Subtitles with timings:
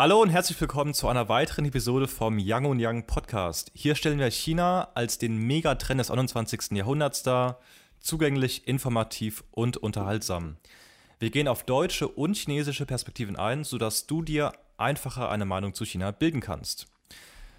[0.00, 3.72] Hallo und herzlich willkommen zu einer weiteren Episode vom und Young Podcast.
[3.74, 6.70] Hier stellen wir China als den Megatrend des 21.
[6.70, 7.58] Jahrhunderts dar,
[7.98, 10.56] zugänglich, informativ und unterhaltsam.
[11.18, 15.84] Wir gehen auf deutsche und chinesische Perspektiven ein, sodass du dir einfacher eine Meinung zu
[15.84, 16.86] China bilden kannst.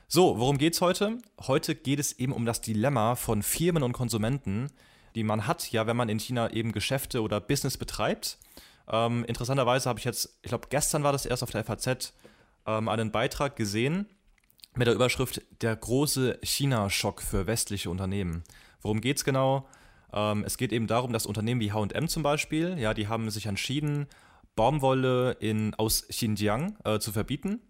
[0.08, 1.18] So, worum geht's heute?
[1.46, 4.72] Heute geht es eben um das Dilemma von Firmen und Konsumenten,
[5.14, 8.38] die man hat, ja, wenn man in China eben Geschäfte oder Business betreibt.
[8.90, 12.14] Ähm, interessanterweise habe ich jetzt, ich glaube, gestern war das erst auf der FAZ,
[12.70, 14.08] ähm, einen Beitrag gesehen
[14.76, 18.44] mit der Überschrift Der große China-Schock für westliche Unternehmen.
[18.82, 19.68] Worum geht es genau?
[20.14, 23.48] Ähm, es geht eben darum, dass Unternehmen wie HM zum Beispiel, ja, die haben sich
[23.48, 24.08] entschieden,
[24.56, 27.62] Baumwolle in, aus Xinjiang äh, zu verbieten.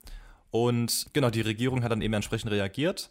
[0.51, 3.09] Und genau, die Regierung hat dann eben entsprechend reagiert.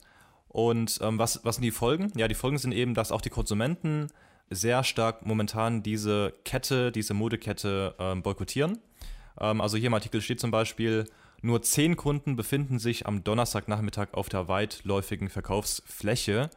[0.48, 2.12] Und ähm, was, was sind die Folgen?
[2.16, 4.08] Ja, die Folgen sind eben, dass auch die Konsumenten
[4.50, 8.78] sehr stark momentan diese Kette, diese Modekette ähm, boykottieren.
[9.41, 11.06] Ähm, also hier im Artikel steht zum Beispiel,
[11.41, 16.50] nur zehn Kunden befinden sich am Donnerstagnachmittag auf der weitläufigen Verkaufsfläche.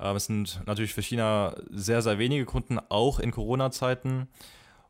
[0.00, 4.28] Ähm, es sind natürlich für China sehr, sehr wenige Kunden, auch in Corona-Zeiten.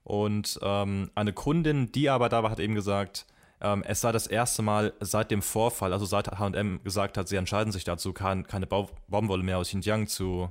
[0.05, 3.27] Und ähm, eine Kundin, die aber da war, hat eben gesagt,
[3.61, 7.37] ähm, es sei das erste Mal seit dem Vorfall, also seit HM gesagt hat, sie
[7.37, 10.51] entscheiden sich dazu, kein, keine Bau Baumwolle mehr aus Xinjiang zu,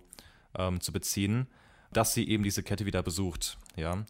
[0.82, 1.48] zu beziehen,
[1.94, 3.58] dass sie eben diese Kette wieder besucht.
[3.78, 4.04] Ja?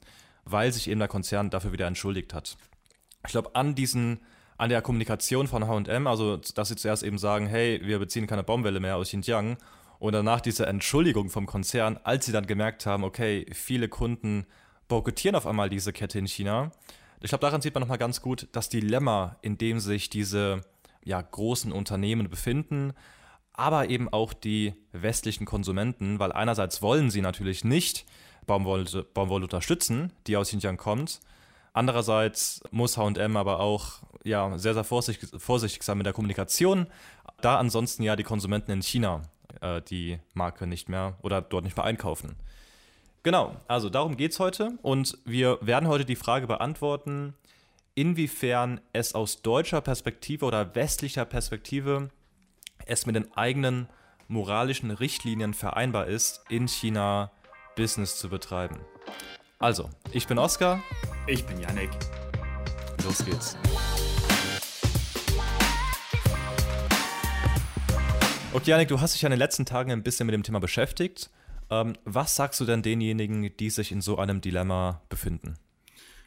[0.44, 2.58] Weil sich eben der Konzern dafür wieder entschuldigt hat.
[3.24, 4.22] Ich glaube, an diesen
[4.62, 8.44] an der Kommunikation von HM, also dass sie zuerst eben sagen, hey, wir beziehen keine
[8.44, 9.58] Baumwelle mehr aus Xinjiang
[9.98, 14.46] und danach diese Entschuldigung vom Konzern, als sie dann gemerkt haben, okay, viele Kunden
[14.88, 16.70] boykottieren auf einmal diese Kette in China.
[17.22, 20.62] Ich glaube, daran sieht man nochmal ganz gut das Dilemma, in dem sich diese
[21.04, 22.94] ja, großen Unternehmen befinden,
[23.54, 28.06] aber eben auch die westlichen Konsumenten, weil einerseits wollen sie natürlich nicht
[28.46, 31.20] Baumwolle, Baumwolle unterstützen, die aus Xinjiang kommt,
[31.74, 36.88] Andererseits muss HM aber auch ja, sehr, sehr vorsichtig, vorsichtig sein mit der Kommunikation,
[37.42, 39.22] da ansonsten ja die Konsumenten in China
[39.62, 42.36] äh, die Marke nicht mehr oder dort nicht mehr einkaufen.
[43.24, 47.36] Genau, also darum geht es heute und wir werden heute die Frage beantworten,
[47.94, 52.10] inwiefern es aus deutscher Perspektive oder westlicher Perspektive
[52.86, 53.88] es mit den eigenen
[54.28, 57.32] moralischen Richtlinien vereinbar ist, in China
[57.76, 58.80] Business zu betreiben.
[59.62, 60.82] Also, ich bin Oskar
[61.28, 61.92] ich bin Yannick.
[63.04, 63.56] Los geht's.
[68.54, 70.60] Okay, Yannick, du hast dich ja in den letzten Tagen ein bisschen mit dem Thema
[70.60, 71.30] beschäftigt.
[71.70, 75.54] Ähm, was sagst du denn denjenigen, die sich in so einem Dilemma befinden?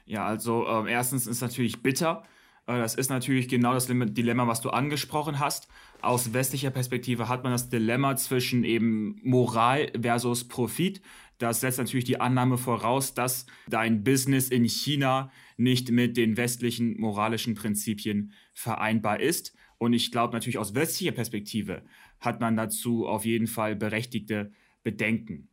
[0.07, 2.23] Ja, also äh, erstens ist natürlich bitter.
[2.67, 5.69] Äh, das ist natürlich genau das Dilemma, was du angesprochen hast.
[6.01, 11.03] Aus westlicher Perspektive hat man das Dilemma zwischen eben Moral versus Profit.
[11.39, 16.99] Das setzt natürlich die Annahme voraus, dass dein Business in China nicht mit den westlichen
[17.01, 19.55] moralischen Prinzipien vereinbar ist.
[19.79, 21.83] Und ich glaube natürlich aus westlicher Perspektive
[22.21, 24.53] hat man dazu auf jeden Fall berechtigte
[24.83, 25.49] Bedenken.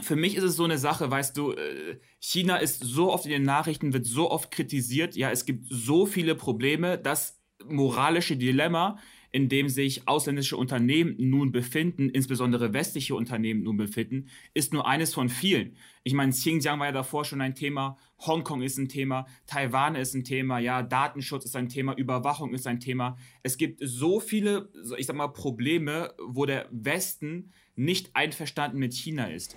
[0.00, 3.32] Für mich ist es so eine Sache, weißt du, äh, China ist so oft in
[3.32, 8.98] den Nachrichten, wird so oft kritisiert, ja, es gibt so viele Probleme, das moralische Dilemma
[9.30, 15.12] in dem sich ausländische Unternehmen nun befinden, insbesondere westliche Unternehmen nun befinden, ist nur eines
[15.12, 15.76] von vielen.
[16.02, 20.14] Ich meine, Xinjiang war ja davor schon ein Thema, Hongkong ist ein Thema, Taiwan ist
[20.14, 23.18] ein Thema, ja, Datenschutz ist ein Thema, Überwachung ist ein Thema.
[23.42, 29.26] Es gibt so viele, ich sag mal, Probleme, wo der Westen nicht einverstanden mit China
[29.26, 29.56] ist.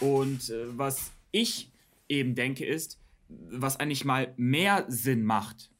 [0.00, 1.70] Und äh, was ich
[2.08, 5.70] eben denke ist, was eigentlich mal mehr Sinn macht,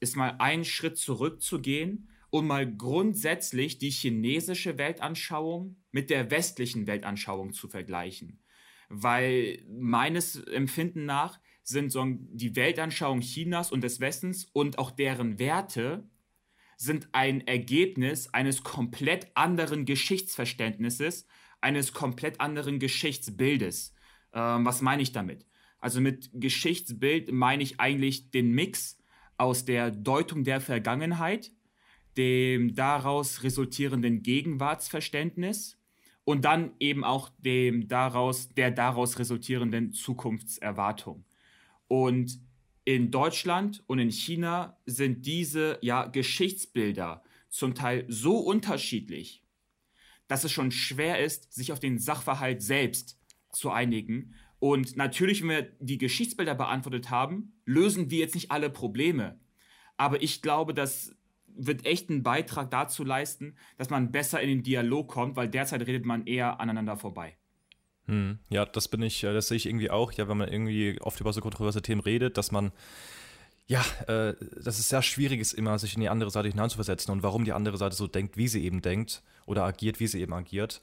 [0.00, 7.52] ist mal einen Schritt zurückzugehen um mal grundsätzlich die chinesische Weltanschauung mit der westlichen Weltanschauung
[7.52, 8.40] zu vergleichen.
[8.88, 15.38] Weil meines Empfinden nach sind so die Weltanschauung Chinas und des Westens und auch deren
[15.38, 16.08] Werte
[16.76, 21.26] sind ein Ergebnis eines komplett anderen Geschichtsverständnisses,
[21.60, 23.94] eines komplett anderen Geschichtsbildes.
[24.32, 25.46] Ähm, was meine ich damit?
[25.78, 28.98] Also mit Geschichtsbild meine ich eigentlich den Mix
[29.36, 31.52] aus der Deutung der Vergangenheit,
[32.20, 35.78] dem daraus resultierenden Gegenwartsverständnis
[36.24, 41.24] und dann eben auch dem daraus, der daraus resultierenden Zukunftserwartung.
[41.88, 42.38] Und
[42.84, 49.42] in Deutschland und in China sind diese ja, Geschichtsbilder zum Teil so unterschiedlich,
[50.28, 53.18] dass es schon schwer ist, sich auf den Sachverhalt selbst
[53.50, 54.34] zu einigen.
[54.58, 59.40] Und natürlich, wenn wir die Geschichtsbilder beantwortet haben, lösen wir jetzt nicht alle Probleme.
[59.96, 61.16] Aber ich glaube, dass
[61.66, 65.86] wird echt einen Beitrag dazu leisten, dass man besser in den Dialog kommt, weil derzeit
[65.86, 67.36] redet man eher aneinander vorbei.
[68.06, 71.00] Hm, ja, das bin ich, äh, das sehe ich irgendwie auch, ja, wenn man irgendwie
[71.00, 72.72] oft über so kontroverse Themen redet, dass man
[73.66, 77.22] Ja, äh, das ist sehr schwierig, ist immer, sich in die andere Seite hineinzuversetzen und
[77.22, 80.32] warum die andere Seite so denkt, wie sie eben denkt oder agiert, wie sie eben
[80.34, 80.80] agiert.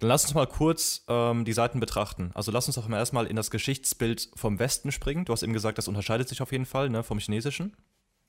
[0.00, 2.32] Dann lass uns mal kurz ähm, die Seiten betrachten.
[2.34, 5.24] Also lass uns doch mal erstmal in das Geschichtsbild vom Westen springen.
[5.24, 7.74] Du hast eben gesagt, das unterscheidet sich auf jeden Fall ne, vom Chinesischen.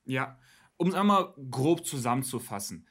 [0.05, 0.39] Ja,
[0.77, 2.87] um es einmal grob zusammenzufassen.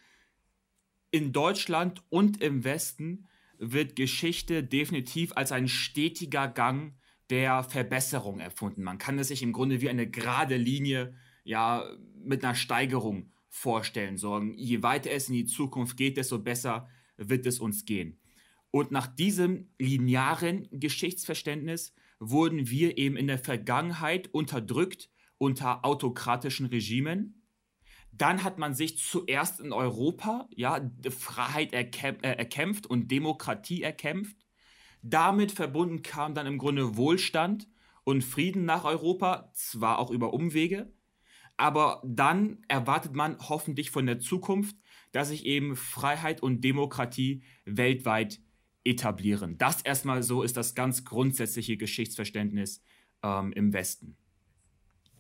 [1.11, 3.27] In Deutschland und im Westen
[3.59, 6.94] wird Geschichte definitiv als ein stetiger Gang
[7.31, 8.83] der Verbesserung erfunden.
[8.83, 11.88] Man kann es sich im Grunde wie eine gerade Linie ja
[12.23, 14.19] mit einer Steigerung vorstellen.
[14.19, 18.21] So, je weiter es in die Zukunft geht, desto besser wird es uns gehen.
[18.71, 27.43] Und nach diesem linearen Geschichtsverständnis wurden wir eben in der Vergangenheit unterdrückt unter autokratischen Regimen.
[28.16, 34.36] Dann hat man sich zuerst in Europa ja Freiheit erkämp äh, erkämpft und Demokratie erkämpft.
[35.02, 37.68] Damit verbunden kam dann im Grunde Wohlstand
[38.04, 40.92] und Frieden nach Europa, zwar auch über Umwege,
[41.56, 44.76] aber dann erwartet man hoffentlich von der Zukunft,
[45.12, 48.40] dass sich eben Freiheit und Demokratie weltweit
[48.84, 49.58] etablieren.
[49.58, 52.82] Das erstmal so ist das ganz grundsätzliche Geschichtsverständnis
[53.22, 54.16] ähm, im Westen.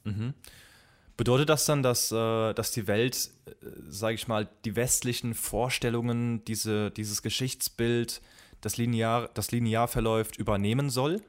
[0.04, 0.34] Mhm.
[1.16, 3.52] Bedeutet das dann, dass, äh, dass die Welt, äh,
[3.88, 8.20] sage ich mal, die westlichen Vorstellungen, diese, dieses Geschichtsbild,
[8.60, 11.22] das linear, das linear verläuft, übernehmen soll?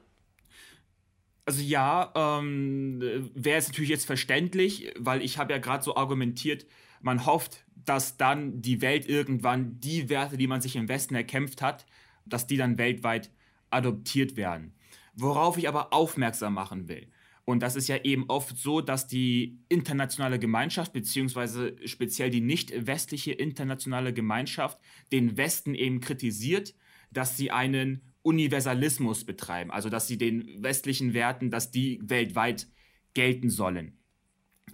[1.45, 2.99] Also ja, ähm,
[3.33, 6.65] wäre es natürlich jetzt verständlich, weil ich habe ja gerade so argumentiert,
[6.99, 11.61] man hofft, dass dann die Welt irgendwann die Werte, die man sich im Westen erkämpft
[11.61, 11.85] hat,
[12.25, 13.31] dass die dann weltweit
[13.69, 14.73] adoptiert werden.
[15.13, 17.07] Worauf ich aber aufmerksam machen will.
[17.47, 22.85] Und das ist ja eben oft so, dass die internationale Gemeinschaft, beziehungsweise speziell die nicht
[22.87, 24.77] westliche internationale Gemeinschaft,
[25.13, 26.75] den Westen eben kritisiert,
[27.09, 32.67] dass sie einen Universalismus betreiben, also dass sie den westlichen Werten, dass die weltweit
[33.13, 33.97] gelten sollen.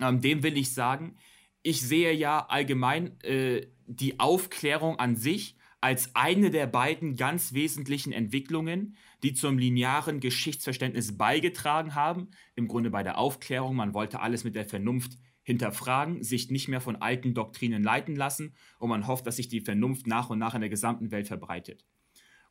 [0.01, 1.15] Ähm, dem will ich sagen,
[1.61, 8.13] ich sehe ja allgemein äh, die Aufklärung an sich als eine der beiden ganz wesentlichen
[8.13, 12.29] Entwicklungen, die zum linearen Geschichtsverständnis beigetragen haben.
[12.55, 16.79] Im Grunde bei der Aufklärung, man wollte alles mit der Vernunft hinterfragen, sich nicht mehr
[16.79, 20.55] von alten Doktrinen leiten lassen und man hofft, dass sich die Vernunft nach und nach
[20.55, 21.85] in der gesamten Welt verbreitet.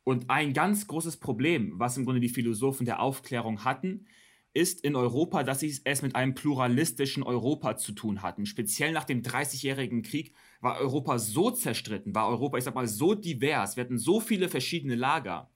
[0.03, 4.05] Und ein ganz großes Problem, was im Grunde die Philosophen der Aufklärung hatten,
[4.53, 8.45] ist in Europa, dass sie es mit einem pluralistischen Europa zu tun hatten.
[8.45, 13.13] Speziell nach dem Dreißigjährigen Krieg war Europa so zerstritten, war Europa, ich sag mal, so
[13.13, 15.49] divers, wir hatten so viele verschiedene Lager,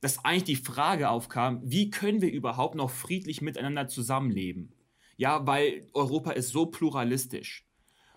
[0.00, 4.72] dass eigentlich die Frage aufkam, wie können wir überhaupt noch friedlich miteinander zusammenleben?
[5.16, 7.64] Ja, weil Europa ist so pluralistisch.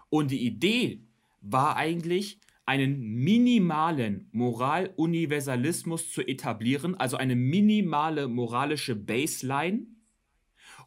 [0.09, 1.03] Und die Idee
[1.41, 9.87] war eigentlich, einen minimalen Moraluniversalismus zu etablieren, also eine minimale moralische Baseline,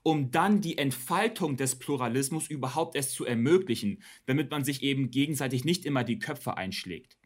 [0.03, 5.65] um dann die Entfaltung des Pluralismus überhaupt erst zu ermöglichen, damit man sich eben gegenseitig
[5.65, 7.17] nicht immer die Köpfe einschlägt.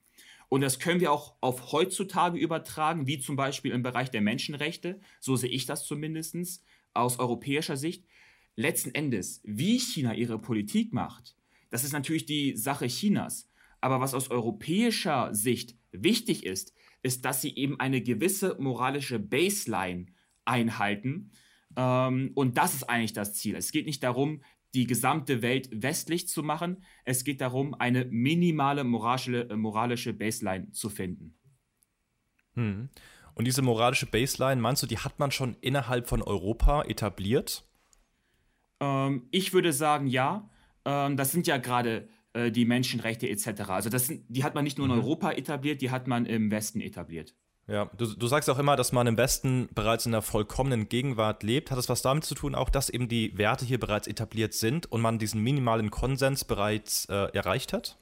[0.49, 5.01] Und das können wir auch auf heutzutage übertragen, wie zum Beispiel im Bereich der Menschenrechte,
[5.21, 6.65] so sehe ich das zumindest
[6.95, 8.05] aus europäischer Sicht.
[8.55, 11.37] Letzten Endes, wie China ihre Politik macht,
[11.71, 13.51] das ist natürlich die Sache Chinas.
[13.81, 20.07] Aber was aus europäischer Sicht wichtig ist, ist, dass sie eben eine gewisse moralische Baseline
[20.45, 21.33] einhalten.
[21.77, 23.55] Ähm, und das ist eigentlich das Ziel.
[23.55, 24.43] Es geht nicht darum,
[24.75, 26.85] die gesamte Welt westlich zu machen.
[27.05, 31.39] Es geht darum, eine minimale moralische, äh, moralische Baseline zu finden.
[32.55, 32.89] Hm.
[33.35, 37.69] Und diese moralische Baseline, meinst du, die hat man schon innerhalb von Europa etabliert?
[38.81, 40.51] Ähm, ich würde sagen, ja.
[40.85, 43.71] Ähm, das sind ja gerade äh, die Menschenrechte etc.
[43.71, 45.01] Also das sind, die hat man nicht nur in mhm.
[45.01, 47.35] Europa etabliert, die hat man im Westen etabliert.
[47.69, 51.43] Ja, du, du sagst auch immer, dass man im Westen bereits in der vollkommenen Gegenwart
[51.43, 51.71] lebt.
[51.71, 54.91] Hat das was damit zu tun, auch dass eben die Werte hier bereits etabliert sind
[54.93, 57.99] und man diesen minimalen Konsens bereits äh, erreicht hat?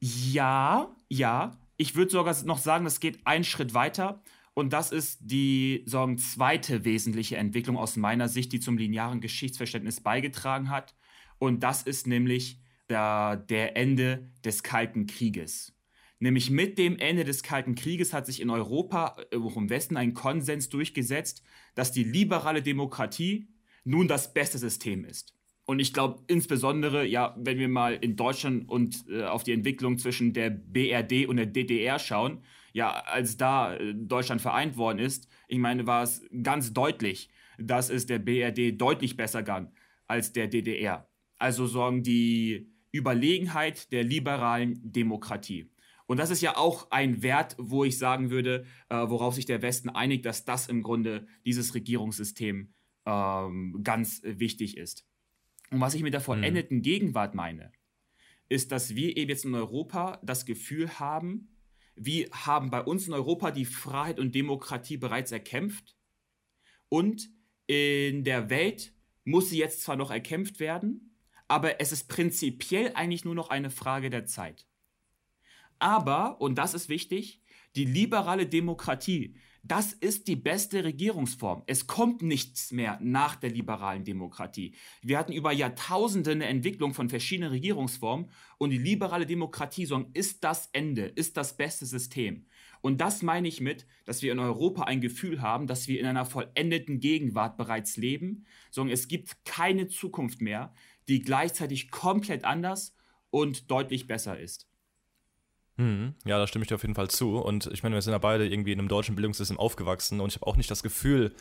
[0.00, 1.56] Ja, ja.
[1.76, 4.22] Ich würde sogar noch sagen, es geht einen Schritt weiter.
[4.54, 10.00] Und das ist die sagen, zweite wesentliche Entwicklung aus meiner Sicht, die zum linearen Geschichtsverständnis
[10.00, 10.94] beigetragen hat.
[11.38, 15.74] Und das ist nämlich der, der Ende des Kalten Krieges.
[16.20, 19.96] Nämlich mit dem Ende des Kalten Krieges hat sich in Europa, äh, auch im Westen,
[19.96, 21.42] ein Konsens durchgesetzt,
[21.74, 23.48] dass die liberale Demokratie
[23.84, 25.34] nun das beste System ist.
[25.66, 29.98] Und ich glaube insbesondere, ja, wenn wir mal in Deutschland und äh, auf die Entwicklung
[29.98, 32.42] zwischen der BRD und der DDR schauen,
[32.72, 37.88] ja, als da äh, Deutschland vereint worden ist, ich meine, war es ganz deutlich, dass
[37.88, 39.68] es der BRD deutlich besser ging
[40.06, 41.08] als der DDR.
[41.38, 45.70] Also sorgen die Überlegenheit der liberalen Demokratie.
[46.06, 49.62] Und das ist ja auch ein Wert, wo ich sagen würde, äh, worauf sich der
[49.62, 52.74] Westen einigt, dass das im Grunde dieses Regierungssystem
[53.06, 55.06] ähm, ganz wichtig ist.
[55.70, 56.24] Und was ich mit der mhm.
[56.24, 56.82] vollendeten.
[56.82, 57.72] Gegenwart meine,
[58.48, 61.48] ist, dass wir eben jetzt in Europa das Gefühl haben,
[61.96, 65.96] wir haben bei uns in Europa die Freiheit und Demokratie bereits erkämpft
[66.88, 67.30] und
[67.66, 68.92] in der Welt
[69.24, 71.16] muss sie jetzt zwar noch erkämpft werden,
[71.48, 74.66] aber es ist prinzipiell eigentlich nur noch eine Frage der Zeit.
[75.84, 77.42] Aber, und das ist wichtig,
[77.76, 81.62] die liberale Demokratie, das ist die beste Regierungsform.
[81.66, 84.74] Es kommt nichts mehr nach der liberalen Demokratie.
[85.02, 90.70] Wir hatten über Jahrtausende eine Entwicklung von verschiedenen Regierungsformen und die liberale Demokratie ist das
[90.72, 92.46] Ende, ist das beste System.
[92.80, 96.06] Und das meine ich mit, dass wir in Europa ein Gefühl haben, dass wir in
[96.06, 100.72] einer vollendeten Gegenwart bereits leben, sondern es gibt keine Zukunft mehr,
[101.08, 102.96] die gleichzeitig komplett anders
[103.28, 104.66] und deutlich besser ist.
[105.76, 107.36] Hm, ja, da stimme ich dir auf jeden Fall zu.
[107.38, 110.36] Und ich meine, wir sind ja beide irgendwie in einem deutschen Bildungssystem aufgewachsen und ich
[110.36, 111.34] habe auch nicht das Gefühl,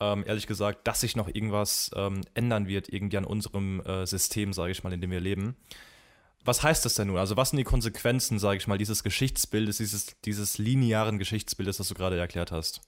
[0.00, 4.52] ähm, ehrlich gesagt, dass sich noch irgendwas ähm, ändern wird, irgendwie an unserem äh, System,
[4.52, 5.56] sage ich mal, in dem wir leben.
[6.44, 7.16] Was heißt das denn nun?
[7.16, 11.88] Also, was sind die Konsequenzen, sage ich mal, dieses Geschichtsbildes, dieses, dieses linearen Geschichtsbildes, das
[11.88, 12.82] du gerade erklärt hast?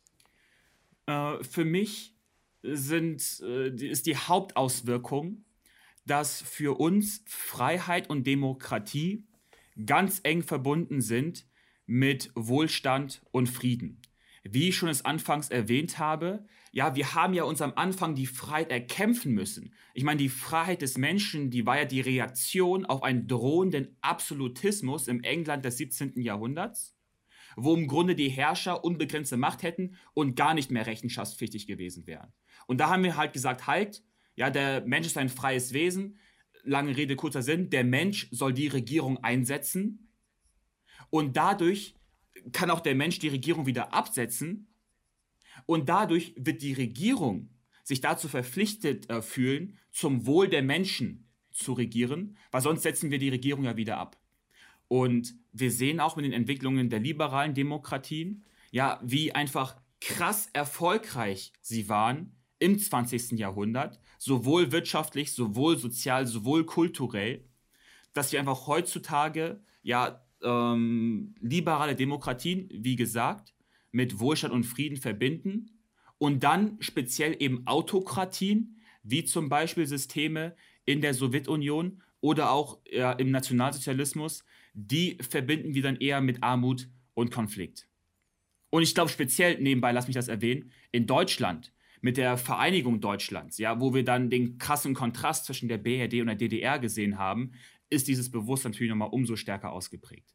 [1.07, 2.15] Äh, für mich
[2.63, 5.45] sind, äh, ist die Hauptauswirkung,
[6.05, 9.25] dass für uns Freiheit und Demokratie
[9.85, 11.47] ganz eng verbunden sind
[11.87, 14.01] mit Wohlstand und Frieden.
[14.43, 18.27] Wie ich schon es anfangs erwähnt habe, ja, wir haben ja uns am Anfang die
[18.27, 19.75] Freiheit erkämpfen müssen.
[19.95, 25.09] Ich meine, die Freiheit des Menschen, die war ja die Reaktion auf einen drohenden Absolutismus
[25.09, 26.21] im England des 17.
[26.21, 26.95] Jahrhunderts,
[27.57, 32.33] wo im Grunde die Herrscher unbegrenzte Macht hätten und gar nicht mehr rechenschaftspflichtig gewesen wären.
[32.67, 34.05] Und da haben wir halt gesagt, halt,
[34.35, 36.19] ja, der Mensch ist ein freies Wesen,
[36.67, 40.11] lange Rede, kurzer Sinn, der Mensch soll die Regierung einsetzen.
[41.11, 41.95] Und dadurch
[42.53, 44.69] kann auch der Mensch die Regierung wieder absetzen.
[45.65, 47.51] Und dadurch wird die Regierung
[47.83, 53.19] sich dazu verpflichtet äh, fühlen, zum Wohl der Menschen zu regieren, weil sonst setzen wir
[53.19, 54.21] die Regierung ja wieder ab.
[54.89, 61.53] Und wir sehen auch mit den Entwicklungen der liberalen Demokratien, ja, wie einfach krass erfolgreich
[61.63, 63.33] sie waren im 20.
[63.33, 67.45] Jahrhundert, sowohl wirtschaftlich, sowohl sozial, sowohl kulturell,
[68.13, 73.55] dass wir einfach heutzutage ja ähm, liberale Demokratien, wie gesagt,
[73.93, 75.71] mit Wohlstand und Frieden verbinden
[76.19, 83.13] und dann speziell eben Autokratien, wie zum Beispiel Systeme in der Sowjetunion oder auch ja,
[83.13, 84.45] im Nationalsozialismus,
[84.75, 87.89] die verbinden wir dann eher mit Armut und Konflikt.
[88.71, 93.59] Und ich glaube speziell nebenbei, lass mich das erwähnen, in Deutschland mit der Vereinigung Deutschlands,
[93.59, 97.53] ja, wo wir dann den krassen Kontrast zwischen der BRD und der DDR gesehen haben,
[97.91, 100.35] ist dieses Bewusstsein natürlich nochmal umso stärker ausgeprägt.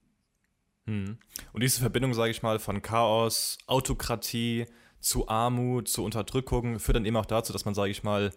[0.85, 1.17] Hm.
[1.53, 4.65] Und diese Verbindung, sage ich mal, von Chaos, Autokratie
[4.99, 8.31] zu Armut, zu Unterdrückung, führt dann eben auch dazu, dass man, sage ich mal,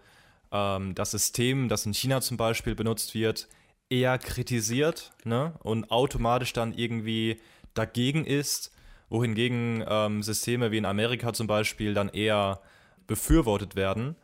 [0.53, 3.49] ähm, das System, das in China zum Beispiel benutzt wird,
[3.91, 5.55] eher kritisiert ne?
[5.63, 7.41] und automatisch dann irgendwie
[7.75, 8.73] dagegen ist,
[9.09, 12.61] wohingegen ähm, Systeme wie in Amerika zum Beispiel dann eher
[13.07, 14.17] befürwortet werden.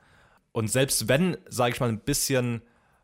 [0.52, 2.62] Und selbst wenn, sage ich mal, ein bisschen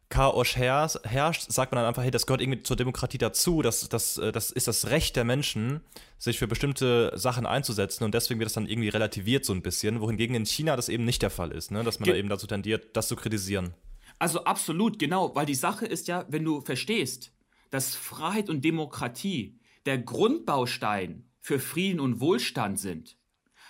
[0.08, 4.18] Chaos herrscht, sagt man dann einfach, hey, das gehört irgendwie zur Demokratie dazu, das, das,
[4.18, 5.80] äh, das ist das Recht der Menschen,
[6.16, 10.00] sich für bestimmte Sachen einzusetzen und deswegen wird das dann irgendwie relativiert so ein bisschen,
[10.00, 11.82] wohingegen in China das eben nicht der Fall ist, ne?
[11.82, 13.74] dass man Ge da eben dazu tendiert, das zu kritisieren.
[14.20, 17.32] Also absolut, genau, weil die Sache ist ja, wenn du verstehst,
[17.70, 23.16] dass Freiheit und Demokratie der Grundbaustein für Frieden und Wohlstand sind,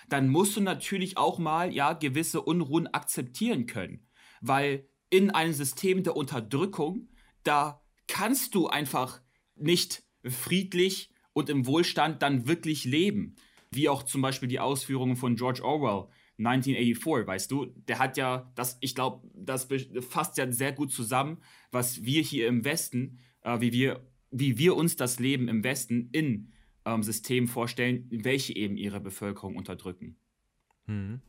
[0.07, 4.07] dann musst du natürlich auch mal ja gewisse Unruhen akzeptieren können,
[4.41, 7.09] weil in einem System der Unterdrückung
[7.43, 9.21] da kannst du einfach
[9.55, 13.35] nicht friedlich und im Wohlstand dann wirklich leben,
[13.71, 16.09] wie auch zum Beispiel die Ausführungen von George Orwell
[16.39, 19.67] 1984, weißt du, der hat ja das, ich glaube, das
[20.01, 21.37] fasst ja sehr gut zusammen,
[21.71, 26.09] was wir hier im Westen, äh, wie wir, wie wir uns das Leben im Westen
[26.11, 26.51] in
[26.87, 30.15] ähm, Systemen vorstellen, welche eben ihre Bevölkerung unterdrücken.
[30.85, 31.21] Mhm.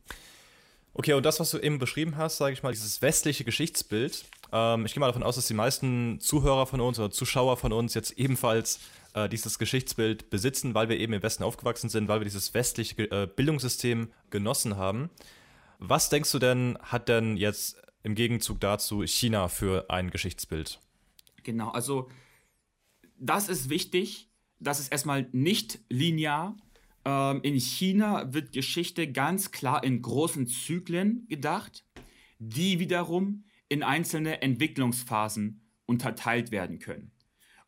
[0.93, 4.85] Okay, und das, was du eben beschrieben hast, sage ich mal, dieses westliche Geschichtsbild, ähm,
[4.85, 7.93] ich gehe mal davon aus, dass die meisten Zuhörer von uns oder Zuschauer von uns
[7.93, 8.79] jetzt ebenfalls
[9.13, 13.03] äh, dieses Geschichtsbild besitzen, weil wir eben im Westen aufgewachsen sind, weil wir dieses westliche
[13.11, 15.09] äh, Bildungssystem genossen haben.
[15.77, 20.79] Was denkst du denn, hat denn jetzt im Gegenzug dazu China für ein Geschichtsbild?
[21.43, 22.09] Genau, also
[23.17, 24.28] das ist wichtig,
[24.59, 26.57] das ist erstmal nicht linear.
[27.05, 31.85] Ähm, in China wird Geschichte ganz klar in großen Zyklen gedacht,
[32.39, 37.11] die wiederum in einzelne Entwicklungsphasen unterteilt werden können.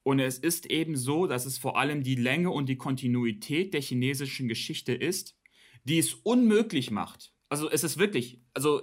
[0.04, 3.82] Und es ist eben so, dass es vor allem die Länge und die Kontinuität der
[3.82, 5.38] chinesischen Geschichte ist,
[5.84, 7.34] die es unmöglich macht.
[7.50, 8.82] Also es ist wirklich, also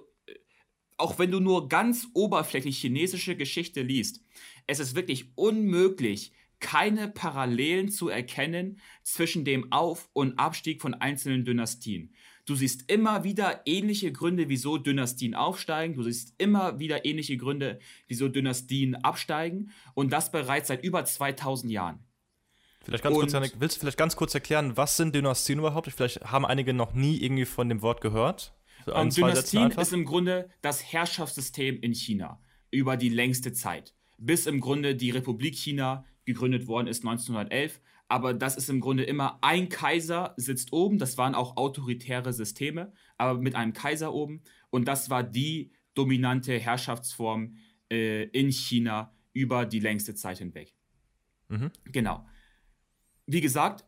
[0.96, 4.24] auch wenn du nur ganz oberflächlich chinesische Geschichte liest,
[4.66, 11.44] es ist wirklich unmöglich, keine Parallelen zu erkennen zwischen dem Auf- und Abstieg von einzelnen
[11.44, 12.14] Dynastien.
[12.48, 15.94] Du siehst immer wieder ähnliche Gründe, wieso Dynastien aufsteigen.
[15.94, 19.70] Du siehst immer wieder ähnliche Gründe, wieso Dynastien absteigen.
[19.92, 21.98] Und das bereits seit über 2000 Jahren.
[22.82, 25.92] Vielleicht ganz kurz, Janik, willst du vielleicht ganz kurz erklären, was sind Dynastien überhaupt?
[25.92, 28.54] Vielleicht haben einige noch nie irgendwie von dem Wort gehört.
[28.86, 33.94] So ein, Dynastien ist im Grunde das Herrschaftssystem in China über die längste Zeit.
[34.16, 37.80] Bis im Grunde die Republik China gegründet worden ist 1911.
[38.06, 40.98] Aber das ist im Grunde immer ein Kaiser sitzt oben.
[40.98, 44.42] Das waren auch autoritäre Systeme, aber mit einem Kaiser oben.
[44.70, 47.56] Und das war die dominante Herrschaftsform
[47.90, 50.74] äh, in China über die längste Zeit hinweg.
[51.48, 51.70] Mhm.
[51.84, 52.26] Genau.
[53.26, 53.84] Wie gesagt,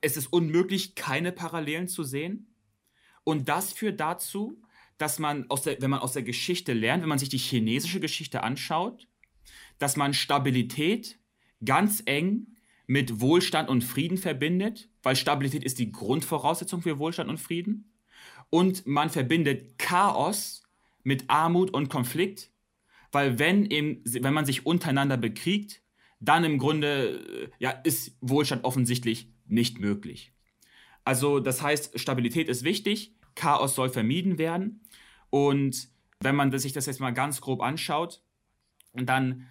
[0.00, 2.54] es ist unmöglich, keine Parallelen zu sehen.
[3.24, 4.62] Und das führt dazu,
[4.96, 8.00] dass man, aus der, wenn man aus der Geschichte lernt, wenn man sich die chinesische
[8.00, 9.08] Geschichte anschaut,
[9.78, 11.18] dass man Stabilität
[11.64, 17.38] ganz eng mit Wohlstand und Frieden verbindet, weil Stabilität ist die Grundvoraussetzung für Wohlstand und
[17.38, 17.92] Frieden.
[18.50, 20.62] Und man verbindet Chaos
[21.02, 22.50] mit Armut und Konflikt,
[23.12, 25.82] weil wenn, eben, wenn man sich untereinander bekriegt,
[26.20, 30.32] dann im Grunde äh, ja, ist Wohlstand offensichtlich nicht möglich.
[31.04, 34.80] Also das heißt, Stabilität ist wichtig, Chaos soll vermieden werden.
[35.30, 35.88] Und
[36.20, 38.22] wenn man sich das jetzt mal ganz grob anschaut,
[38.94, 39.46] dann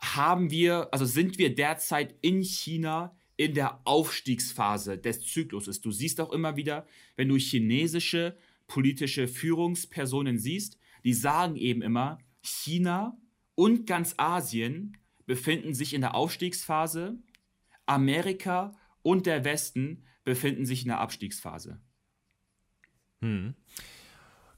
[0.00, 5.80] haben wir, also sind wir derzeit in China in der Aufstiegsphase des Zykluses.
[5.80, 12.18] Du siehst auch immer wieder, wenn du chinesische politische Führungspersonen siehst, die sagen eben immer,
[12.42, 13.18] China
[13.54, 17.18] und ganz Asien befinden sich in der Aufstiegsphase,
[17.86, 21.80] Amerika und der Westen befinden sich in der Abstiegsphase.
[23.20, 23.54] Hm.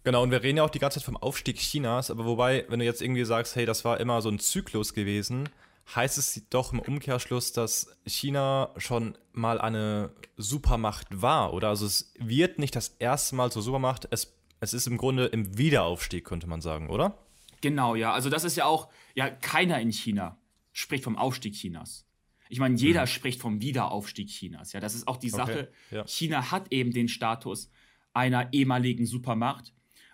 [0.04, 2.80] Genau, und wir reden ja auch die ganze Zeit vom Aufstieg Chinas, aber wobei, wenn
[2.80, 5.48] du jetzt irgendwie sagst, hey, das war immer so ein Zyklus gewesen,
[5.94, 11.68] heißt es doch im Umkehrschluss, dass China schon mal eine Supermacht war, oder?
[11.68, 15.56] Also es wird nicht das erste Mal zur Supermacht, es, es ist im Grunde im
[15.56, 17.18] Wiederaufstieg, könnte man sagen, oder?
[17.60, 18.12] Genau, ja.
[18.12, 20.38] Also das ist ja auch, ja, keiner in China
[20.72, 22.06] spricht vom Aufstieg Chinas.
[22.48, 23.06] Ich meine, jeder hm.
[23.06, 24.72] spricht vom Wiederaufstieg Chinas.
[24.72, 25.70] Ja, das ist auch die Sache.
[25.90, 26.06] Okay, ja.
[26.06, 27.70] China hat eben den Status
[28.12, 29.72] einer ehemaligen Supermacht.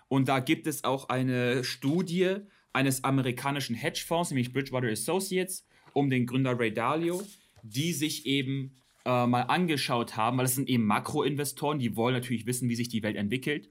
[0.09, 2.35] Und da gibt es auch eine Studie
[2.73, 7.23] eines amerikanischen Hedgefonds, nämlich Bridgewater Associates, um den Gründer Ray Dalio,
[7.63, 12.45] die sich eben äh, mal angeschaut haben, weil es sind eben Makroinvestoren, die wollen natürlich
[12.45, 13.69] wissen, wie sich die Welt entwickelt.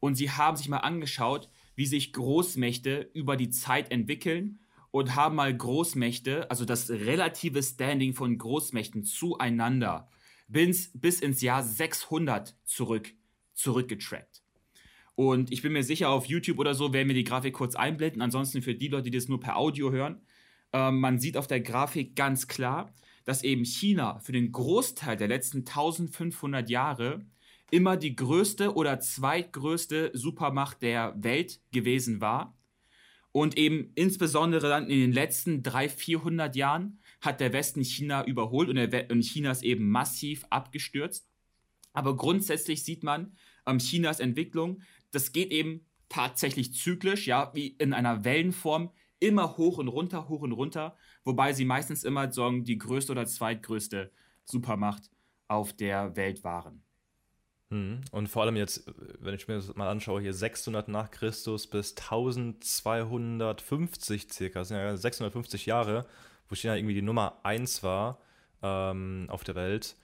[0.00, 4.60] Und sie haben sich mal angeschaut, wie sich Großmächte über die Zeit entwickeln
[4.90, 10.08] und haben mal Großmächte, also das relative Standing von Großmächten zueinander
[10.48, 13.12] bis, bis ins Jahr 600 zurück,
[13.52, 14.42] zurückgetrackt.
[15.16, 18.20] Und ich bin mir sicher, auf YouTube oder so werden wir die Grafik kurz einblenden.
[18.22, 20.20] Ansonsten für die Leute, die das nur per Audio hören,
[20.72, 25.28] äh, man sieht auf der Grafik ganz klar, dass eben China für den Großteil der
[25.28, 27.24] letzten 1500 Jahre
[27.70, 32.54] immer die größte oder zweitgrößte Supermacht der Welt gewesen war.
[33.32, 38.68] Und eben insbesondere dann in den letzten 300, 400 Jahren hat der Westen China überholt
[38.68, 41.28] und, der und China ist eben massiv abgestürzt.
[41.92, 47.92] Aber grundsätzlich sieht man ähm, Chinas Entwicklung, das geht eben tatsächlich zyklisch, ja, wie in
[47.92, 52.78] einer Wellenform, immer hoch und runter, hoch und runter, wobei sie meistens immer sagen, die
[52.78, 54.12] größte oder zweitgrößte
[54.44, 55.10] Supermacht
[55.48, 56.82] auf der Welt waren.
[57.70, 58.02] Hm.
[58.12, 61.96] Und vor allem jetzt, wenn ich mir das mal anschaue, hier 600 nach Christus bis
[61.96, 66.06] 1250 circa, das sind ja 650 Jahre,
[66.48, 68.20] wo China irgendwie die Nummer 1 war
[68.62, 69.96] ähm, auf der Welt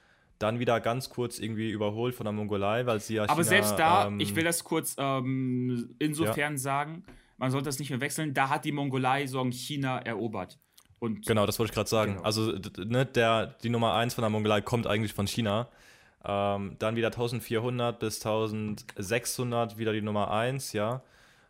[0.42, 3.22] dann wieder ganz kurz irgendwie überholt von der Mongolei, weil sie ja.
[3.22, 6.58] Aber China, selbst da, ähm, ich will das kurz ähm, insofern ja.
[6.58, 7.04] sagen,
[7.36, 10.58] man sollte das nicht mehr wechseln, da hat die Mongolei so China erobert.
[10.98, 12.12] Und genau, das wollte ich gerade sagen.
[12.12, 12.24] Genau.
[12.24, 15.68] Also ne, der, die Nummer 1 von der Mongolei kommt eigentlich von China.
[16.24, 21.02] Ähm, dann wieder 1400 bis 1600 wieder die Nummer 1, ja.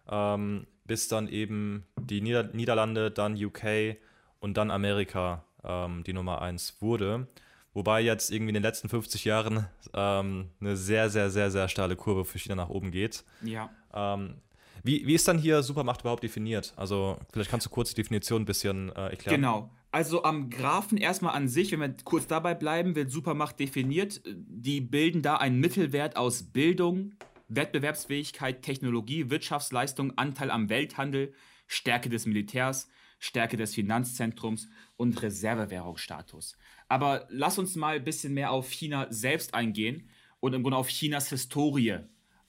[0.09, 3.97] Ähm, bis dann eben die Nieder Niederlande, dann UK
[4.41, 7.27] und dann Amerika ähm, die Nummer 1 wurde.
[7.75, 11.97] Wobei jetzt irgendwie in den letzten 50 Jahren ähm, eine sehr, sehr, sehr, sehr steile
[11.97, 13.25] Kurve für China nach oben geht.
[13.43, 13.71] Ja.
[13.95, 14.35] Ähm,
[14.83, 16.75] wie, wie ist dann hier Supermacht überhaupt definiert?
[16.77, 19.37] Also, vielleicht kannst du kurz die Definition ein bisschen äh, erklären.
[19.37, 19.71] Genau.
[19.93, 24.23] Also am Graphen erstmal an sich, wenn wir kurz dabei bleiben, wird Supermacht definiert.
[24.27, 27.13] Die bilden da einen Mittelwert aus Bildung,
[27.49, 31.35] Wettbewerbsfähigkeit, Technologie, Wirtschaftsleistung, Anteil am Welthandel,
[31.67, 36.57] Stärke des Militärs, Stärke des Finanzzentrums und Reservewährungsstatus.
[36.93, 40.89] Aber lass uns mal ein bisschen mehr auf China selbst eingehen und im Grunde auf
[40.89, 42.01] Chinas Historie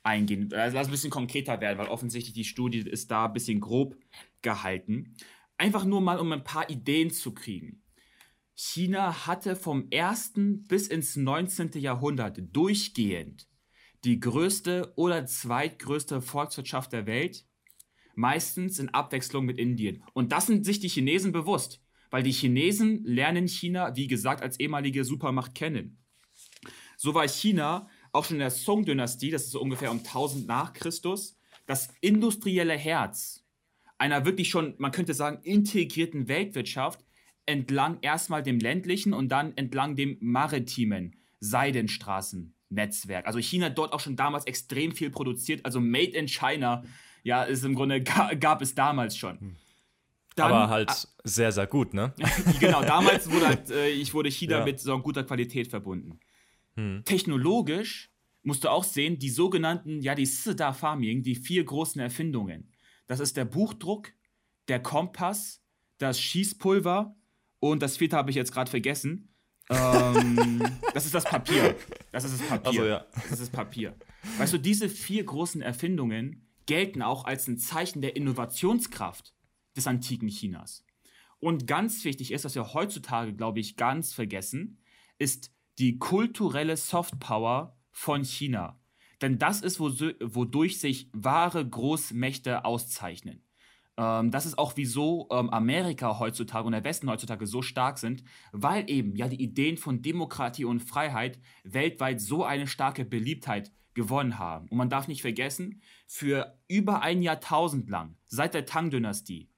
[0.04, 0.54] eingehen.
[0.54, 3.96] Also lass ein bisschen konkreter werden, weil offensichtlich die Studie ist da ein bisschen grob
[4.42, 5.16] gehalten.
[5.56, 7.84] Einfach nur mal, um ein paar Ideen zu kriegen.
[8.54, 10.34] China hatte vom 1.
[10.68, 11.72] bis ins 19.
[11.76, 13.48] Jahrhundert durchgehend
[14.04, 17.46] die größte oder zweitgrößte Volkswirtschaft der Welt,
[18.14, 20.04] meistens in Abwechslung mit Indien.
[20.12, 21.83] Und das sind sich die Chinesen bewusst,
[22.14, 25.98] weil die Chinesen lernen China, wie gesagt, als ehemalige Supermacht kennen.
[26.96, 30.74] So war China auch schon in der Song-Dynastie, das ist so ungefähr um 1000 nach
[30.74, 33.44] Christus, das industrielle Herz
[33.98, 37.04] einer wirklich schon, man könnte sagen, integrierten Weltwirtschaft
[37.48, 43.26] entlang erstmal dem ländlichen und dann entlang dem maritimen Seidenstraßennetzwerk.
[43.26, 46.84] Also China hat dort auch schon damals extrem viel produziert, also Made in China,
[47.24, 48.04] ja, ist im Grunde
[48.40, 49.56] gab es damals schon.
[50.36, 52.14] Dann, Aber halt ah, sehr, sehr gut, ne?
[52.60, 54.66] genau, damals wurde halt, äh, ich wurde China ja.
[54.66, 56.20] mit so guter Qualität verbunden.
[56.76, 57.04] Hm.
[57.06, 58.10] Technologisch
[58.42, 62.72] musst du auch sehen, die sogenannten, ja, die Sida Farming, die vier großen Erfindungen.
[63.08, 64.12] Das ist der Buchdruck,
[64.68, 65.62] der Kompass,
[65.98, 67.16] das Schießpulver
[67.60, 69.30] und das vierte habe ich jetzt gerade vergessen.
[69.70, 70.62] ähm,
[70.94, 71.76] das ist das Papier.
[72.12, 72.70] Das ist das Papier.
[72.70, 73.06] Also, ja.
[73.14, 73.96] Das ist das Papier.
[74.38, 79.34] Weißt du, diese vier großen Erfindungen gelten auch als ein Zeichen der Innovationskraft
[79.76, 80.86] des antiken Chinas.
[81.40, 84.80] Und ganz wichtig ist, was wir heutzutage, glaube ich, ganz vergessen,
[85.18, 88.80] ist die kulturelle Softpower von China.
[89.22, 93.44] Denn das ist, wodurch sich wahre Großmächte auszeichnen.
[93.98, 98.24] Ähm, das ist auch, wieso ähm, Amerika heutzutage und der Westen heutzutage so stark sind,
[98.52, 104.40] weil eben ja die Ideen von Demokratie und Freiheit weltweit so eine starke Beliebtheit gewonnen
[104.40, 104.68] haben.
[104.70, 109.50] Und man darf nicht vergessen, für über ein Jahrtausend lang, seit der Tang-Dynastie,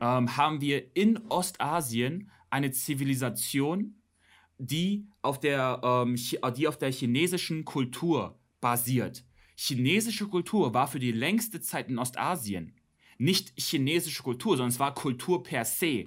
[0.00, 3.96] ähm, haben wir in Ostasien eine Zivilisation,
[4.58, 6.16] die auf der, ähm,
[6.56, 9.24] die auf der chinesischen Kultur basiert.
[9.56, 12.74] Chinesische Kultur war für die längste Zeit in Ostasien
[13.20, 16.06] nicht chinesische Kultur, sondern es war Kultur per se.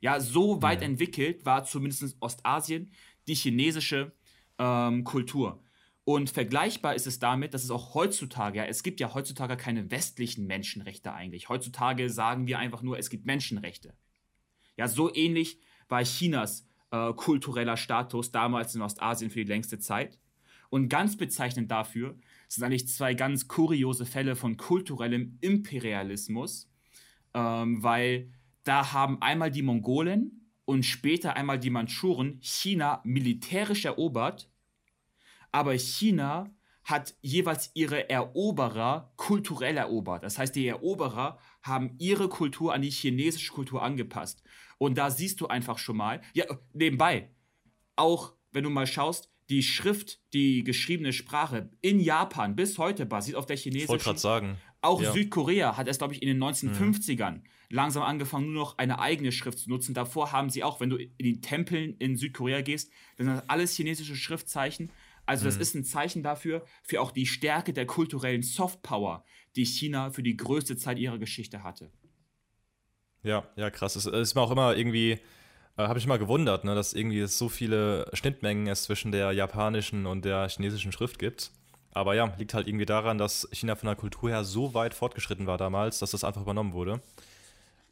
[0.00, 0.88] Ja, so weit ja.
[0.88, 2.92] entwickelt war zumindest Ostasien
[3.26, 4.12] die chinesische
[4.58, 5.62] ähm, Kultur.
[6.04, 9.90] Und vergleichbar ist es damit, dass es auch heutzutage, ja, es gibt ja heutzutage keine
[9.90, 11.48] westlichen Menschenrechte eigentlich.
[11.48, 13.94] Heutzutage sagen wir einfach nur, es gibt Menschenrechte.
[14.76, 20.18] Ja, so ähnlich war Chinas äh, kultureller Status damals in Ostasien für die längste Zeit.
[20.70, 22.16] Und ganz bezeichnend dafür
[22.48, 26.70] sind eigentlich zwei ganz kuriose Fälle von kulturellem Imperialismus,
[27.34, 28.32] ähm, weil
[28.64, 34.48] da haben einmal die Mongolen und später einmal die Mandschuren China militärisch erobert,
[35.52, 40.22] aber China hat jeweils ihre Eroberer kulturell erobert.
[40.22, 44.42] Das heißt, die Eroberer haben ihre Kultur an die chinesische Kultur angepasst.
[44.78, 47.30] Und da siehst du einfach schon mal, ja, nebenbei,
[47.96, 53.36] auch wenn du mal schaust, die Schrift, die geschriebene Sprache in Japan bis heute basiert
[53.36, 53.84] auf der chinesischen.
[53.84, 54.56] Ich wollte gerade sagen.
[54.80, 55.12] Auch ja.
[55.12, 57.42] Südkorea hat es, glaube ich, in den 1950ern mhm.
[57.68, 59.92] langsam angefangen, nur noch eine eigene Schrift zu nutzen.
[59.92, 63.48] Davor haben sie auch, wenn du in die Tempeln in Südkorea gehst, dann sind das
[63.48, 64.90] alles chinesische Schriftzeichen.
[65.26, 65.60] Also, das mhm.
[65.60, 69.24] ist ein Zeichen dafür, für auch die Stärke der kulturellen Softpower,
[69.56, 71.90] die China für die größte Zeit ihrer Geschichte hatte.
[73.22, 73.96] Ja, ja, krass.
[73.96, 75.20] Es ist mir auch immer irgendwie
[75.80, 79.32] äh, habe ich mal gewundert, ne, dass irgendwie es so viele Schnittmengen es zwischen der
[79.32, 81.50] japanischen und der chinesischen Schrift gibt.
[81.92, 85.46] Aber ja, liegt halt irgendwie daran, dass China von der Kultur her so weit fortgeschritten
[85.46, 87.00] war damals, dass das einfach übernommen wurde.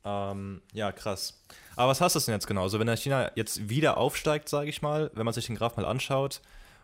[0.05, 1.43] Ähm, ja, krass.
[1.75, 2.63] Aber was heißt das denn jetzt genau?
[2.63, 5.77] Also wenn der China jetzt wieder aufsteigt, sage ich mal, wenn man sich den Graph
[5.77, 6.41] mal anschaut,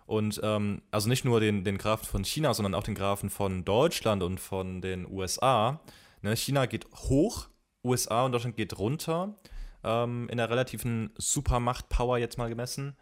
[0.07, 3.65] und ähm, also nicht nur den, den Graphen von China, sondern auch den Graphen von
[3.65, 5.81] Deutschland und von den USA.
[6.23, 7.49] Ne, China geht hoch,
[7.83, 9.37] USA und Deutschland geht runter
[9.83, 12.97] ähm, in der relativen Supermacht-Power jetzt mal gemessen.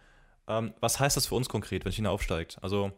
[0.49, 2.59] Ähm, was heißt das für uns konkret, wenn China aufsteigt?
[2.63, 2.93] Also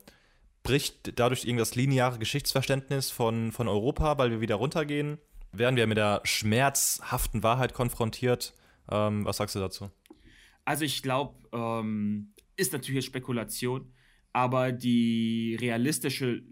[0.63, 5.19] bricht dadurch irgendwas lineare Geschichtsverständnis von, von Europa, weil wir wieder runtergehen?
[5.53, 8.55] Werden wir mit der schmerzhaften Wahrheit konfrontiert?
[8.91, 9.91] Ähm, was sagst du dazu?
[10.65, 13.93] Also ich glaube, ähm, ist natürlich Spekulation,
[14.33, 16.43] aber die realistische,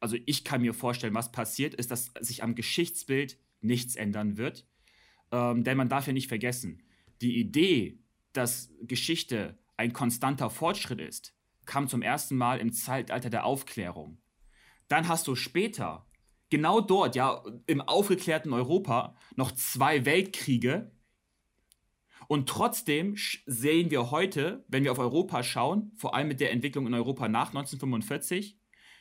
[0.00, 4.66] also ich kann mir vorstellen, was passiert, ist, dass sich am Geschichtsbild nichts ändern wird.
[5.32, 6.82] Ähm, denn man darf ja nicht vergessen,
[7.20, 7.98] die Idee,
[8.32, 11.34] dass Geschichte ein konstanter Fortschritt ist,
[11.66, 14.18] kam zum ersten Mal im Zeitalter der Aufklärung.
[14.88, 16.06] Dann hast du später,
[16.48, 20.90] genau dort, ja, im aufgeklärten Europa, noch zwei Weltkriege.
[22.30, 23.16] Und trotzdem
[23.46, 27.26] sehen wir heute, wenn wir auf Europa schauen, vor allem mit der Entwicklung in Europa
[27.26, 28.56] nach 1945,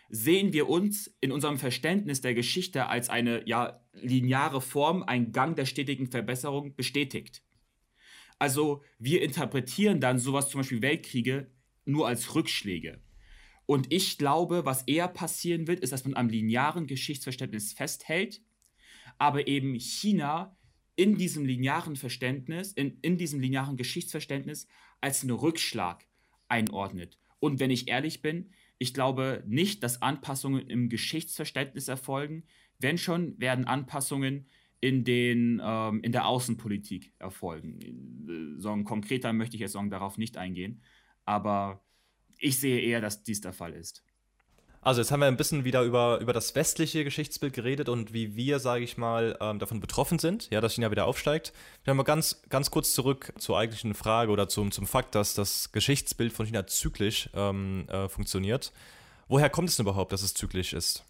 [0.10, 5.56] sehen wir uns in unserem Verständnis der Geschichte als eine ja, lineare Form, ein Gang
[5.56, 7.44] der stetigen Verbesserung bestätigt.
[8.40, 11.52] Also wir interpretieren dann sowas zum Beispiel Weltkriege
[11.86, 13.00] nur als Rückschläge.
[13.68, 18.42] Und ich glaube, was eher passieren wird, ist, dass man am linearen Geschichtsverständnis festhält,
[19.20, 20.58] aber eben China
[21.00, 24.68] in diesem linearen Verständnis, in, in diesem linearen Geschichtsverständnis
[25.00, 26.06] als einen Rückschlag
[26.50, 27.18] einordnet.
[27.40, 32.44] Und wenn ich ehrlich bin, ich glaube nicht, dass Anpassungen im Geschichtsverständnis erfolgen.
[32.80, 34.50] Wenn schon, werden Anpassungen
[34.82, 38.58] in, den, ähm, in der Außenpolitik erfolgen.
[38.60, 40.82] So ein konkreter möchte ich jetzt sagen, darauf nicht eingehen.
[41.24, 41.82] Aber
[42.40, 44.04] ich sehe eher, dass dies der Fall ist.
[44.82, 48.38] Also jetzt haben wir ein bisschen wieder über, über das westliche Geschichtsbild geredet und wie
[48.38, 51.52] wir, sage ich mal, ähm, davon betroffen sind, ja, dass China wieder aufsteigt.
[51.86, 55.74] Haben mal ganz, ganz kurz zurück zur eigentlichen Frage oder zum, zum Fakt, dass das
[55.74, 58.72] Geschichtsbild von China zyklisch ähm, äh, funktioniert.
[59.28, 61.04] Woher kommt es denn überhaupt, dass es zyklisch ist?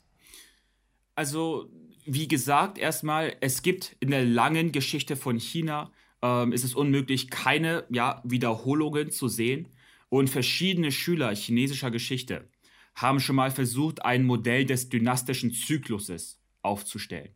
[1.14, 1.70] Also,
[2.06, 5.92] wie gesagt, erstmal, es gibt in der langen Geschichte von China,
[6.24, 9.68] ähm, ist es unmöglich, keine ja, Wiederholungen zu sehen.
[10.10, 12.48] Und verschiedene Schüler chinesischer Geschichte
[12.96, 17.36] haben schon mal versucht, ein Modell des dynastischen Zykluses aufzustellen.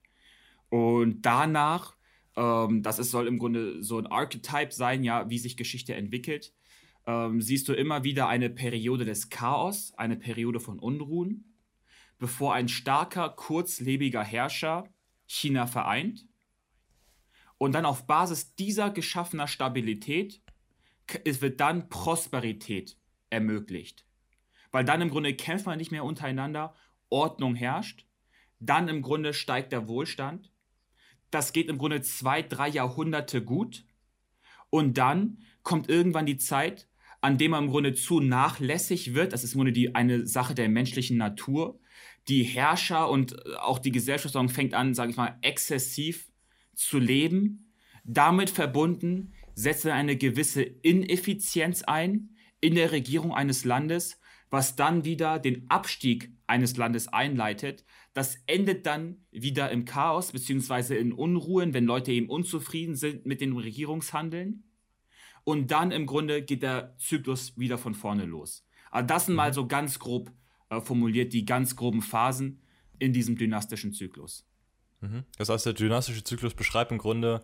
[0.69, 1.95] Und danach,
[2.35, 6.53] ähm, das ist, soll im Grunde so ein Archetype sein, ja, wie sich Geschichte entwickelt,
[7.05, 11.53] ähm, siehst du immer wieder eine Periode des Chaos, eine Periode von Unruhen,
[12.17, 14.85] bevor ein starker, kurzlebiger Herrscher
[15.27, 16.25] China vereint.
[17.57, 20.43] Und dann auf Basis dieser geschaffener Stabilität
[21.25, 22.97] es wird dann Prosperität
[23.29, 24.05] ermöglicht.
[24.73, 26.73] Weil dann im Grunde kämpft man nicht mehr untereinander,
[27.09, 28.07] Ordnung herrscht,
[28.59, 30.51] dann im Grunde steigt der Wohlstand.
[31.29, 33.85] Das geht im Grunde zwei, drei Jahrhunderte gut.
[34.71, 36.89] Und dann kommt irgendwann die Zeit,
[37.21, 39.31] an dem man im Grunde zu nachlässig wird.
[39.31, 41.79] Das ist im Grunde die, eine Sache der menschlichen Natur.
[42.27, 46.31] Die Herrscher und auch die Gesellschaft fängt an, sage ich mal, exzessiv
[46.73, 47.71] zu leben.
[48.03, 54.19] Damit verbunden setze eine gewisse Ineffizienz ein in der Regierung eines Landes,
[54.53, 57.83] was dann wieder den Abstieg eines Landes einleitet.
[58.13, 63.41] Das endet dann wieder im Chaos beziehungsweise in Unruhen, wenn Leute eben unzufrieden sind mit
[63.41, 64.63] dem Regierungshandeln.
[65.43, 68.63] Und dann im Grunde geht der Zyklus wieder von vorne los.
[68.91, 69.55] Aber das sind mal mhm.
[69.55, 70.31] so ganz grob
[70.69, 72.61] äh, formuliert die ganz groben Phasen
[72.99, 74.47] in diesem dynastischen Zyklus.
[75.01, 75.23] Mhm.
[75.39, 77.43] Das heißt, der dynastische Zyklus beschreibt im Grunde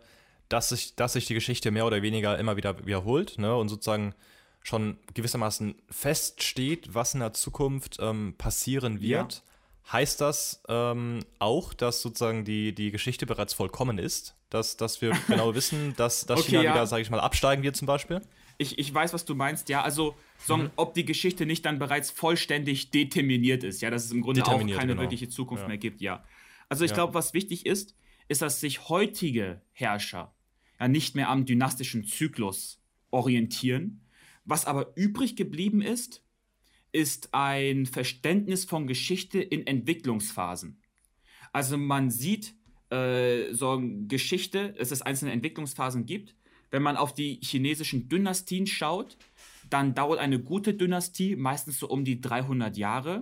[0.49, 4.15] dass sich, dass sich die Geschichte mehr oder weniger immer wieder wiederholt ne, und sozusagen
[4.63, 9.33] schon gewissermaßen feststeht, was in der Zukunft ähm, passieren wird.
[9.35, 9.93] Ja.
[9.93, 14.35] Heißt das ähm, auch, dass sozusagen die, die Geschichte bereits vollkommen ist?
[14.49, 16.73] Dass, dass wir genau wissen, dass, dass okay, China ja.
[16.73, 18.21] wieder, sage ich mal, absteigen wird zum Beispiel?
[18.57, 19.81] Ich, ich weiß, was du meinst, ja.
[19.81, 20.69] Also, so, mhm.
[20.75, 24.59] ob die Geschichte nicht dann bereits vollständig determiniert ist, ja, dass es im Grunde auch
[24.59, 25.01] keine genau.
[25.01, 25.67] wirkliche Zukunft ja.
[25.69, 26.23] mehr gibt, ja.
[26.67, 27.95] Also, ich glaube, was wichtig ist,
[28.27, 30.33] ist, dass sich heutige Herrscher
[30.79, 34.01] ja nicht mehr am dynastischen Zyklus orientieren.
[34.49, 36.23] Was aber übrig geblieben ist,
[36.91, 40.81] ist ein Verständnis von Geschichte in Entwicklungsphasen.
[41.53, 42.55] Also man sieht
[42.89, 46.33] äh, so Geschichte, dass es einzelne Entwicklungsphasen gibt.
[46.71, 49.17] Wenn man auf die chinesischen Dynastien schaut,
[49.69, 53.21] dann dauert eine gute Dynastie meistens so um die 300 Jahre.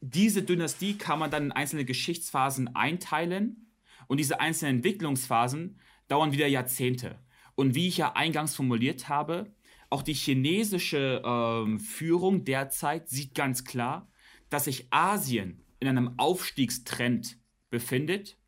[0.00, 3.68] Diese Dynastie kann man dann in einzelne Geschichtsphasen einteilen
[4.08, 7.20] und diese einzelnen Entwicklungsphasen dauern wieder Jahrzehnte.
[7.54, 9.54] Und wie ich ja eingangs formuliert habe,
[9.92, 14.10] auch die chinesische ähm, Führung derzeit sieht ganz klar,
[14.48, 18.38] dass sich Asien in einem Aufstiegstrend befindet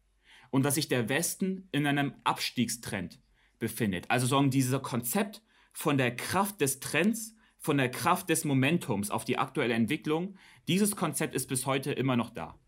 [0.51, 3.21] und dass sich der Westen in einem Abstiegstrend
[3.59, 4.11] befindet.
[4.11, 9.27] Also sagen dieses Konzept von der Kraft des Trends, von der Kraft des Momentums auf
[9.27, 12.59] die aktuelle Entwicklung, dieses Konzept ist bis heute immer noch da.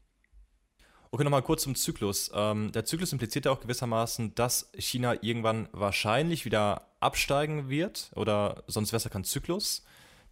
[1.11, 2.31] Okay, nochmal kurz zum Zyklus.
[2.35, 8.65] Ähm, der Zyklus impliziert ja auch gewissermaßen, dass China irgendwann wahrscheinlich wieder absteigen wird oder
[8.67, 9.85] sonst wäre es ja kein Zyklus.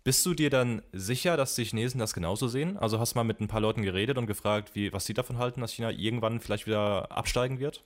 [0.03, 2.77] Bist du dir dann sicher, dass die Chinesen das genauso sehen?
[2.77, 5.39] Also hast du mal mit ein paar Leuten geredet und gefragt, wie, was sie davon
[5.39, 7.85] halten, dass China irgendwann vielleicht wieder absteigen wird?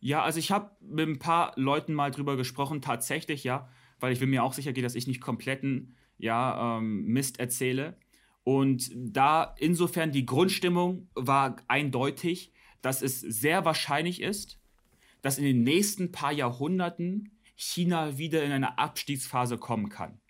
[0.00, 3.70] Ja, also ich habe mit ein paar Leuten mal drüber gesprochen, tatsächlich, ja,
[4.00, 7.96] weil ich will mir auch sicher gehen, dass ich nicht kompletten ja, ähm, Mist erzähle.
[8.44, 12.52] Und da insofern die Grundstimmung war eindeutig,
[12.82, 14.60] dass es sehr wahrscheinlich ist,
[15.22, 20.20] dass in den nächsten paar Jahrhunderten China wieder in eine Abstiegsphase kommen kann.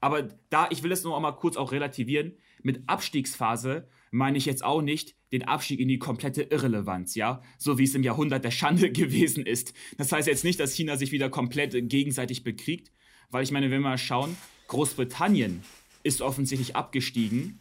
[0.00, 4.64] Aber da, ich will es nur einmal kurz auch relativieren, mit Abstiegsphase meine ich jetzt
[4.64, 8.50] auch nicht den Abstieg in die komplette Irrelevanz, ja, so wie es im Jahrhundert der
[8.50, 9.72] Schande gewesen ist.
[9.98, 12.90] Das heißt jetzt nicht, dass China sich wieder komplett gegenseitig bekriegt,
[13.30, 15.62] weil ich meine, wenn wir mal schauen, Großbritannien
[16.02, 17.59] ist offensichtlich abgestiegen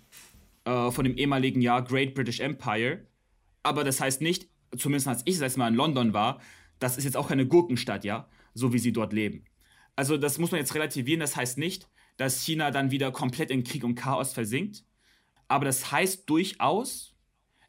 [0.70, 3.08] äh, von dem ehemaligen Jahr Great British Empire.
[3.64, 6.40] Aber das heißt nicht, zumindest als ich das letzte Mal in London war,
[6.80, 9.46] das ist jetzt auch keine Gurkenstadt, ja, so wie sie dort leben.
[9.96, 11.20] Also das muss man jetzt relativieren.
[11.20, 14.86] Das heißt nicht, dass China dann wieder komplett in Krieg und Chaos versinkt,
[15.48, 17.16] aber das heißt durchaus,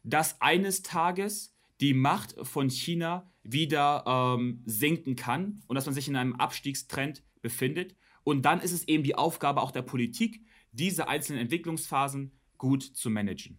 [0.03, 6.07] dass eines Tages die Macht von China wieder ähm, sinken kann und dass man sich
[6.07, 7.95] in einem Abstiegstrend befindet.
[8.23, 13.09] Und dann ist es eben die Aufgabe auch der Politik, diese einzelnen Entwicklungsphasen gut zu
[13.09, 13.57] managen.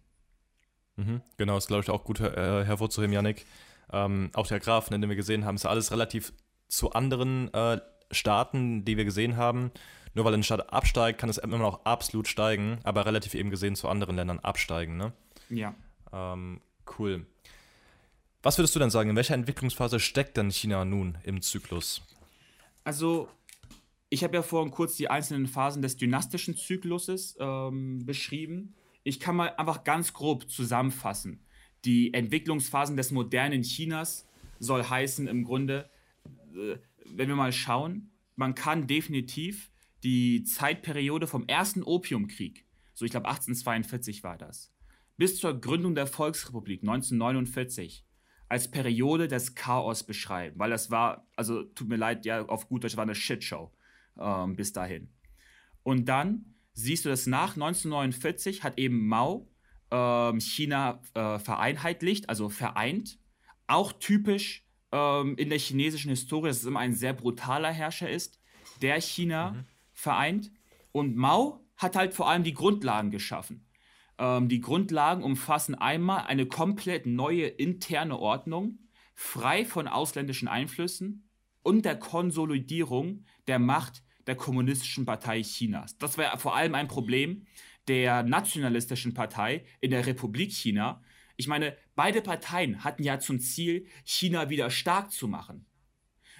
[0.95, 3.45] Mhm, genau, ist glaube ich auch gut äh, hervorzuheben, Yannick.
[3.91, 6.31] Ähm, auch der Graph, den wir gesehen haben, ist alles relativ
[6.69, 9.71] zu anderen äh, Staaten, die wir gesehen haben.
[10.13, 13.75] Nur weil ein Staat absteigt, kann es immer noch absolut steigen, aber relativ eben gesehen
[13.75, 14.95] zu anderen Ländern absteigen.
[14.95, 15.11] Ne?
[15.49, 15.75] Ja.
[16.13, 16.61] Ähm,
[16.97, 17.25] cool.
[18.41, 22.01] Was würdest du denn sagen, in welcher Entwicklungsphase steckt denn China nun im Zyklus?
[22.85, 23.27] Also,
[24.09, 28.75] ich habe ja vorhin kurz die einzelnen Phasen des dynastischen Zykluses ähm, beschrieben.
[29.03, 31.45] Ich kann mal einfach ganz grob zusammenfassen.
[31.85, 34.27] Die Entwicklungsphasen des modernen Chinas
[34.59, 35.89] soll heißen im Grunde,
[36.55, 39.71] äh, wenn wir mal schauen, man kann definitiv
[40.03, 44.73] die Zeitperiode vom ersten Opiumkrieg, so ich glaube 1842 war das,
[45.17, 48.05] bis zur Gründung der Volksrepublik 1949
[48.49, 52.83] als Periode des Chaos beschreiben, weil das war, also tut mir leid, ja, auf gut
[52.83, 53.71] Deutsch war eine Shitshow
[54.19, 55.09] ähm, bis dahin.
[55.81, 59.49] Und dann siehst du, dass nach 1949 hat eben Mao
[59.91, 63.19] ähm, China äh, vereinheitlicht, also vereint.
[63.67, 68.41] Auch typisch ähm, in der chinesischen Historie, dass es immer ein sehr brutaler Herrscher ist,
[68.81, 69.65] der China mhm.
[69.93, 70.51] vereint.
[70.91, 73.67] Und Mao hat halt vor allem die Grundlagen geschaffen.
[74.17, 78.79] Ähm, die Grundlagen umfassen einmal eine komplett neue interne Ordnung,
[79.15, 81.29] frei von ausländischen Einflüssen
[81.61, 85.97] und der Konsolidierung der Macht der Kommunistischen Partei Chinas.
[85.97, 87.45] Das war vor allem ein Problem
[87.87, 91.01] der nationalistischen Partei in der Republik China.
[91.35, 95.65] Ich meine, beide Parteien hatten ja zum Ziel, China wieder stark zu machen.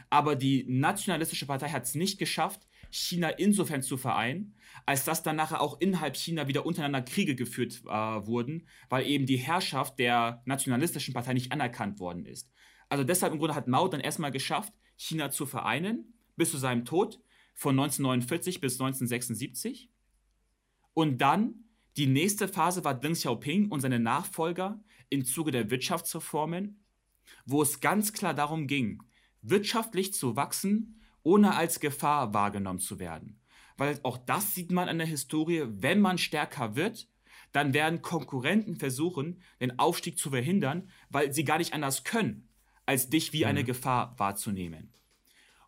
[0.09, 5.35] Aber die nationalistische Partei hat es nicht geschafft, China insofern zu vereinen, als dass dann
[5.35, 10.43] nachher auch innerhalb China wieder untereinander Kriege geführt äh, wurden, weil eben die Herrschaft der
[10.45, 12.51] nationalistischen Partei nicht anerkannt worden ist.
[12.89, 16.85] Also deshalb im Grunde hat Mao dann erstmal geschafft, China zu vereinen, bis zu seinem
[16.85, 17.19] Tod
[17.53, 19.89] von 1949 bis 1976.
[20.93, 21.63] Und dann
[21.97, 26.83] die nächste Phase war Deng Xiaoping und seine Nachfolger im Zuge der Wirtschaftsreformen,
[27.45, 29.03] wo es ganz klar darum ging,
[29.41, 33.39] wirtschaftlich zu wachsen, ohne als Gefahr wahrgenommen zu werden.
[33.77, 37.07] Weil auch das sieht man an der Historie, wenn man stärker wird,
[37.51, 42.49] dann werden Konkurrenten versuchen, den Aufstieg zu verhindern, weil sie gar nicht anders können,
[42.85, 43.67] als dich wie eine mhm.
[43.67, 44.91] Gefahr wahrzunehmen.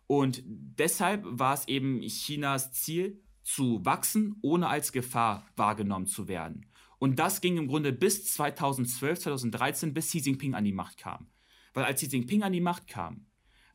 [0.06, 6.66] Und deshalb war es eben Chinas Ziel, zu wachsen, ohne als Gefahr wahrgenommen zu werden.
[6.98, 11.28] Und das ging im Grunde bis 2012, 2013, bis Xi Jinping an die Macht kam.
[11.72, 13.26] Weil als Xi Jinping an die Macht kam,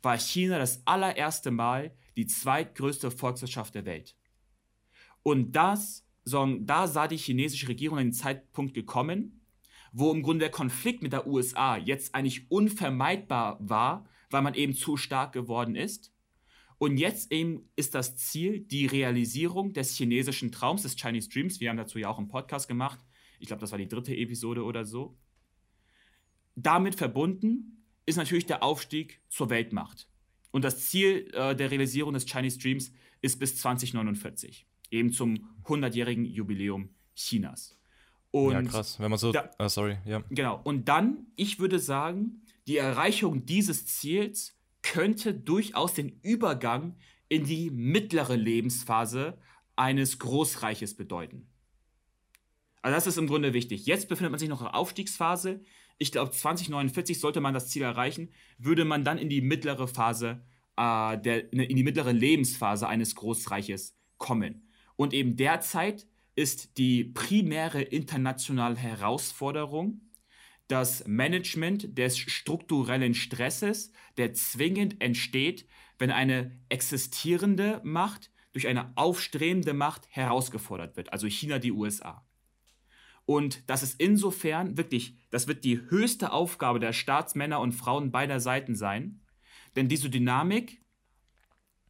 [0.01, 4.17] war China das allererste Mal die zweitgrößte Volkswirtschaft der Welt.
[5.23, 9.45] Und das, da sah die chinesische Regierung einen Zeitpunkt gekommen,
[9.93, 14.73] wo im Grunde der Konflikt mit der USA jetzt eigentlich unvermeidbar war, weil man eben
[14.73, 16.10] zu stark geworden ist.
[16.81, 21.59] Und jetzt eben ist das Ziel die Realisierung des chinesischen Traums, des Chinese Dreams.
[21.59, 22.99] Wir haben dazu ja auch einen Podcast gemacht.
[23.37, 25.15] Ich glaube, das war die dritte Episode oder so.
[26.55, 30.09] Damit verbunden ist natürlich der Aufstieg zur Weltmacht.
[30.49, 32.91] Und das Ziel äh, der Realisierung des Chinese Dreams
[33.21, 37.79] ist bis 2049, eben zum 100-jährigen Jubiläum Chinas.
[38.31, 39.31] Und ja, krass, wenn man so.
[39.31, 40.23] Da, uh, sorry, ja.
[40.31, 40.59] Genau.
[40.63, 44.57] Und dann, ich würde sagen, die Erreichung dieses Ziels
[44.91, 46.97] könnte durchaus den Übergang
[47.29, 49.37] in die mittlere Lebensphase
[49.77, 51.47] eines Großreiches bedeuten.
[52.81, 53.85] Also das ist im Grunde wichtig.
[53.85, 55.61] Jetzt befindet man sich noch in der Aufstiegsphase.
[55.97, 60.43] Ich glaube, 2049 sollte man das Ziel erreichen, würde man dann in die mittlere Phase,
[60.75, 64.67] äh, der, in die mittlere Lebensphase eines Großreiches kommen.
[64.97, 70.01] Und eben derzeit ist die primäre internationale Herausforderung,
[70.71, 75.67] das Management des strukturellen Stresses, der zwingend entsteht,
[75.99, 82.25] wenn eine existierende Macht durch eine aufstrebende Macht herausgefordert wird, also China, die USA.
[83.25, 88.39] Und das ist insofern wirklich, das wird die höchste Aufgabe der Staatsmänner und Frauen beider
[88.39, 89.21] Seiten sein,
[89.75, 90.83] denn diese Dynamik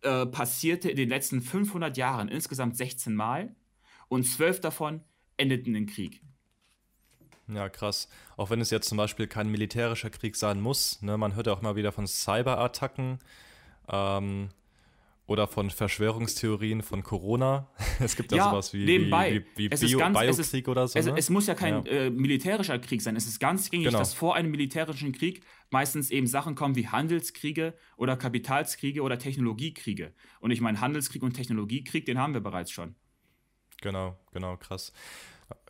[0.01, 3.55] äh, passierte in den letzten 500 Jahren insgesamt 16 Mal
[4.07, 5.03] und zwölf davon
[5.37, 6.21] endeten in Krieg.
[7.47, 8.07] Ja, krass.
[8.37, 11.01] Auch wenn es jetzt zum Beispiel kein militärischer Krieg sein muss.
[11.01, 11.17] Ne?
[11.17, 13.19] Man hört ja auch mal wieder von Cyberattacken
[13.89, 14.49] ähm,
[15.27, 17.67] oder von Verschwörungstheorien von Corona.
[17.99, 19.43] Es gibt ja, ja sowas wie, nebenbei.
[19.55, 20.97] wie, wie, wie Bio, ganz, Biokrieg oder so.
[20.97, 21.13] Es, ne?
[21.17, 21.91] es, muss ja kein ja.
[21.91, 23.15] Äh, militärischer Krieg sein.
[23.15, 23.99] Es ist ganz gängig, genau.
[23.99, 30.13] dass vor einem militärischen Krieg meistens eben Sachen kommen wie Handelskriege oder Kapitalskriege oder Technologiekriege.
[30.39, 32.95] Und ich meine, Handelskrieg und Technologiekrieg, den haben wir bereits schon.
[33.81, 34.93] Genau, genau, krass.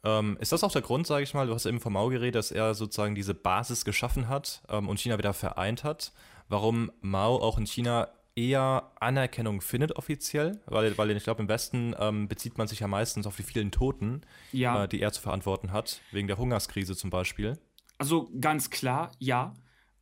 [0.03, 2.35] Ähm, ist das auch der Grund, sage ich mal, du hast eben vom Mao geredet,
[2.35, 6.13] dass er sozusagen diese Basis geschaffen hat ähm, und China wieder vereint hat,
[6.49, 11.95] warum Mao auch in China eher Anerkennung findet offiziell, weil, weil ich glaube, im Westen
[11.99, 14.21] ähm, bezieht man sich ja meistens auf die vielen Toten,
[14.51, 14.83] ja.
[14.83, 17.57] äh, die er zu verantworten hat, wegen der Hungerskrise zum Beispiel.
[17.97, 19.53] Also ganz klar, ja.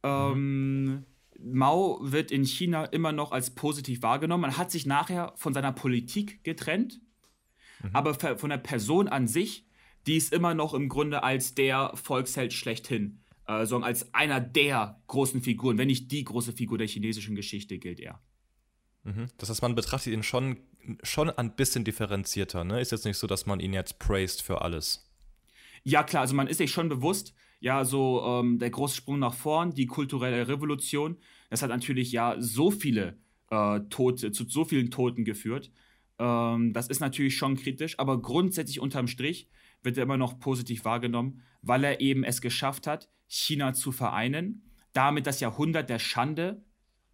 [0.03, 1.05] Mhm.
[1.41, 4.41] Mao wird in China immer noch als positiv wahrgenommen.
[4.41, 7.01] Man hat sich nachher von seiner Politik getrennt,
[7.81, 7.89] mhm.
[7.93, 9.65] aber von der Person an sich,
[10.09, 15.01] die ist immer noch im Grunde als der Volksheld schlechthin äh, sondern als einer der
[15.07, 18.21] großen Figuren, wenn nicht die große Figur der chinesischen Geschichte gilt er.
[19.03, 19.25] Mhm.
[19.39, 20.57] Das heißt, man betrachtet ihn schon,
[21.01, 22.63] schon ein bisschen differenzierter.
[22.63, 22.79] Ne?
[22.79, 25.09] Ist jetzt nicht so, dass man ihn jetzt praised für alles.
[25.83, 29.33] Ja, klar, also man ist sich schon bewusst, ja, so ähm, der große Sprung nach
[29.33, 31.17] vorn, die kulturelle Revolution,
[31.49, 33.17] das hat natürlich ja so viele
[33.49, 35.71] äh, Tote, zu so vielen Toten geführt.
[36.19, 39.49] Ähm, das ist natürlich schon kritisch, aber grundsätzlich unterm Strich
[39.81, 44.69] wird er immer noch positiv wahrgenommen, weil er eben es geschafft hat, China zu vereinen,
[44.93, 46.63] damit das Jahrhundert der Schande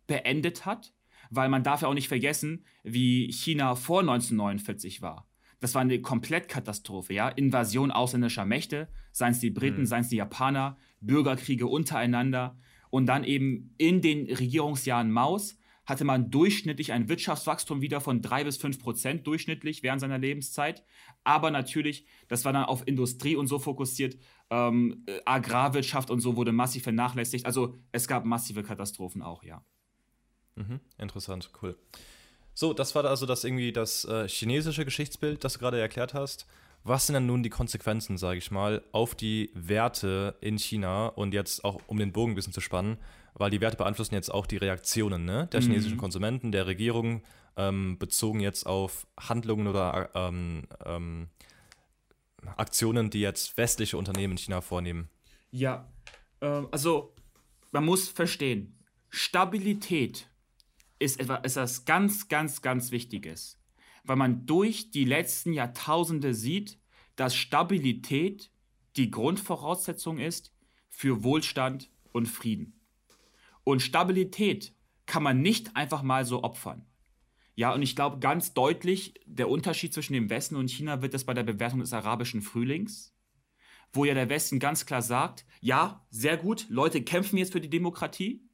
[0.07, 0.93] beendet hat,
[1.29, 5.27] weil man darf ja auch nicht vergessen, wie China vor 1949 war.
[5.59, 7.29] Das war eine Komplettkatastrophe, ja.
[7.29, 9.85] Invasion ausländischer Mächte, seien es die Briten, mhm.
[9.85, 12.57] seien es die Japaner, Bürgerkriege untereinander
[12.89, 18.43] und dann eben in den Regierungsjahren Maus hatte man durchschnittlich ein Wirtschaftswachstum wieder von drei
[18.43, 20.83] bis fünf Prozent durchschnittlich während seiner Lebenszeit.
[21.23, 24.17] Aber natürlich, das war dann auf Industrie und so fokussiert,
[24.49, 27.45] ähm, äh, Agrarwirtschaft und so wurde massiv vernachlässigt.
[27.45, 29.63] Also es gab massive Katastrophen auch, ja.
[30.55, 31.77] Mhm, interessant, cool.
[32.53, 36.47] So, das war also das irgendwie das äh, chinesische Geschichtsbild, das du gerade erklärt hast.
[36.83, 41.33] Was sind dann nun die Konsequenzen, sage ich mal, auf die Werte in China und
[41.33, 42.97] jetzt auch, um den Bogen ein bisschen zu spannen,
[43.35, 45.65] weil die Werte beeinflussen jetzt auch die Reaktionen ne, der mhm.
[45.65, 47.21] chinesischen Konsumenten, der Regierung,
[47.57, 51.29] ähm, bezogen jetzt auf Handlungen oder ähm, ähm,
[52.57, 55.09] Aktionen, die jetzt westliche Unternehmen in China vornehmen?
[55.51, 55.89] Ja,
[56.41, 57.13] äh, also
[57.71, 58.77] man muss verstehen,
[59.09, 60.29] Stabilität
[60.99, 63.59] ist etwas ganz, ganz, ganz Wichtiges,
[64.03, 66.79] weil man durch die letzten Jahrtausende sieht,
[67.15, 68.51] dass Stabilität
[68.95, 70.53] die Grundvoraussetzung ist
[70.89, 72.74] für Wohlstand und Frieden.
[73.65, 74.73] Und Stabilität
[75.05, 76.85] kann man nicht einfach mal so opfern.
[77.55, 81.25] Ja, und ich glaube ganz deutlich, der Unterschied zwischen dem Westen und China wird es
[81.25, 83.13] bei der Bewertung des arabischen Frühlings,
[83.91, 87.69] wo ja der Westen ganz klar sagt, ja, sehr gut, Leute kämpfen jetzt für die
[87.69, 88.45] Demokratie,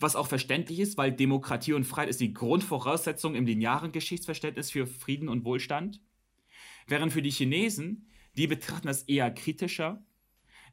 [0.00, 4.86] was auch verständlich ist, weil Demokratie und Freiheit ist die Grundvoraussetzung im linearen Geschichtsverständnis für
[4.86, 6.00] Frieden und Wohlstand.
[6.86, 10.02] Während für die Chinesen, die betrachten das eher kritischer,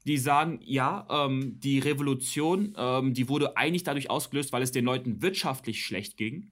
[0.06, 4.86] die sagen, ja, ähm, die Revolution, ähm, die wurde eigentlich dadurch ausgelöst, weil es den
[4.86, 6.52] Leuten wirtschaftlich schlecht ging.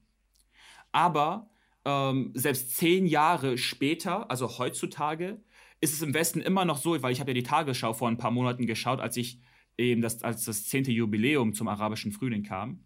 [0.92, 1.50] Aber
[1.84, 5.40] ähm, selbst zehn Jahre später, also heutzutage,
[5.80, 8.18] ist es im Westen immer noch so, weil ich habe ja die Tagesschau vor ein
[8.18, 9.40] paar Monaten geschaut, als ich
[9.78, 12.84] eben das, als das zehnte Jubiläum zum arabischen Frühling kam.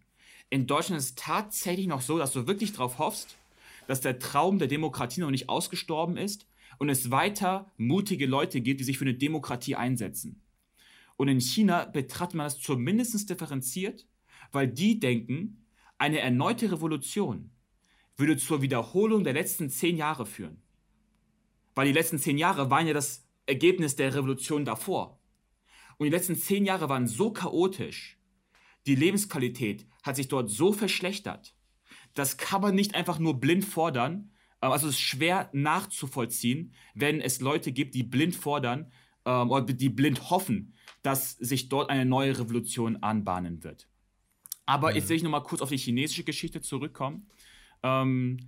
[0.49, 3.35] In Deutschland ist es tatsächlich noch so, dass du wirklich darauf hoffst,
[3.87, 6.47] dass der Traum der Demokratie noch nicht ausgestorben ist
[6.77, 10.41] und es weiter mutige Leute gibt, die sich für eine Demokratie einsetzen.
[11.17, 14.07] Und in China betrachtet man das zumindest differenziert,
[14.51, 15.65] weil die denken,
[15.97, 17.51] eine erneute Revolution
[18.17, 20.61] würde zur Wiederholung der letzten zehn Jahre führen.
[21.73, 25.19] Weil die letzten zehn Jahre waren ja das Ergebnis der Revolution davor.
[25.97, 28.17] Und die letzten zehn Jahre waren so chaotisch.
[28.85, 31.55] Die Lebensqualität hat sich dort so verschlechtert.
[32.13, 34.31] Das kann man nicht einfach nur blind fordern.
[34.61, 38.91] Ähm, also es ist schwer nachzuvollziehen, wenn es Leute gibt, die blind fordern
[39.25, 40.73] ähm, oder die blind hoffen,
[41.05, 43.87] dass sich dort eine neue Revolution anbahnen wird.
[44.65, 44.95] Aber mhm.
[44.95, 47.27] jetzt will ich nochmal kurz auf die chinesische Geschichte zurückkommen.
[47.83, 48.39] Ähm,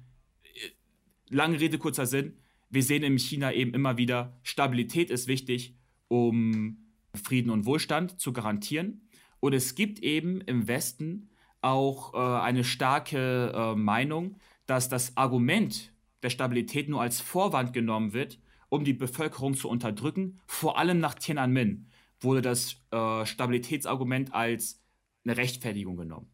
[1.30, 2.40] lange Rede, kurzer Sinn.
[2.70, 5.76] Wir sehen in China eben immer wieder, Stabilität ist wichtig,
[6.08, 9.08] um Frieden und Wohlstand zu garantieren.
[9.40, 11.30] Und es gibt eben im Westen
[11.62, 15.94] auch äh, eine starke äh, Meinung, dass das Argument
[16.24, 18.40] der Stabilität nur als Vorwand genommen wird,
[18.70, 20.40] um die Bevölkerung zu unterdrücken.
[20.48, 21.88] Vor allem nach Tiananmen
[22.20, 24.84] wurde das äh, Stabilitätsargument als
[25.24, 26.32] eine Rechtfertigung genommen.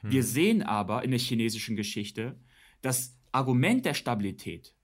[0.00, 0.10] Hm.
[0.10, 2.40] Wir sehen aber in der chinesischen Geschichte,
[2.82, 4.74] das Argument der Stabilität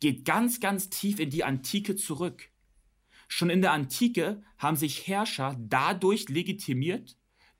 [0.00, 2.50] geht ganz, ganz tief in die Antike zurück.
[3.26, 7.16] Schon in der Antike haben sich Herrscher dadurch legitimiert,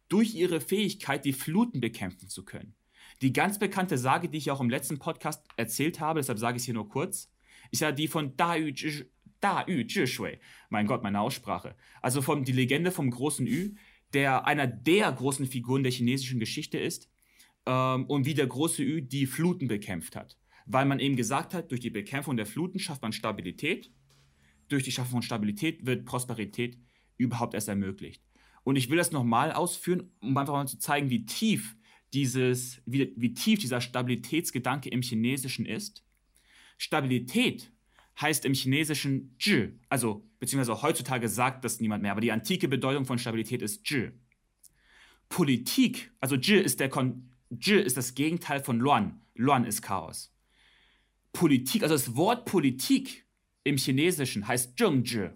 [0.08, 2.74] durch ihre Fähigkeit die Fluten bekämpfen zu können.
[3.20, 6.62] Die ganz bekannte Sage, die ich auch im letzten Podcast erzählt habe, deshalb sage ich
[6.62, 7.30] es hier nur kurz,
[7.70, 8.72] ist ja die von Da Yu,
[9.41, 10.39] da Yu Zhishui.
[10.70, 11.76] Mein Gott, meine Aussprache.
[12.03, 13.74] Also von die Legende vom großen Yu,
[14.12, 17.11] der einer der großen Figuren der chinesischen Geschichte ist
[17.66, 20.39] ähm, und wie der große Ü die Fluten bekämpft hat.
[20.66, 23.91] Weil man eben gesagt hat, durch die Bekämpfung der Fluten schafft man Stabilität.
[24.68, 26.78] durch die Schaffung von Stabilität wird Prosperität
[27.16, 28.22] überhaupt erst ermöglicht.
[28.64, 31.74] Und ich will das nochmal ausführen, um einfach mal zu zeigen, wie tief
[32.12, 36.05] dieses, wie, wie tief dieser Stabilitätsgedanke im Chinesischen ist.
[36.76, 37.72] Stabilität
[38.20, 43.04] heißt im Chinesischen zhi, also beziehungsweise heutzutage sagt das niemand mehr, aber die antike Bedeutung
[43.04, 44.10] von Stabilität ist zhi.
[45.28, 49.20] Politik, also zhi ist, der Kon zhi ist das Gegenteil von luan.
[49.34, 50.34] Luan ist Chaos.
[51.32, 53.26] Politik, also das Wort Politik
[53.64, 55.30] im Chinesischen heißt zhengzhi.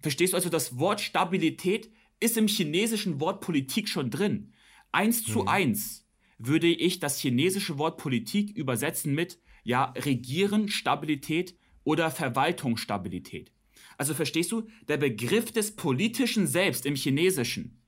[0.00, 4.52] Verstehst du also, das Wort Stabilität ist im chinesischen Wort Politik schon drin.
[4.92, 5.32] Eins hm.
[5.32, 6.06] zu eins
[6.38, 11.56] würde ich das chinesische Wort Politik übersetzen mit ja, Regieren, Stabilität
[11.88, 13.50] oder Verwaltungsstabilität.
[13.96, 17.80] Also verstehst du, der Begriff des politischen Selbst im Chinesischen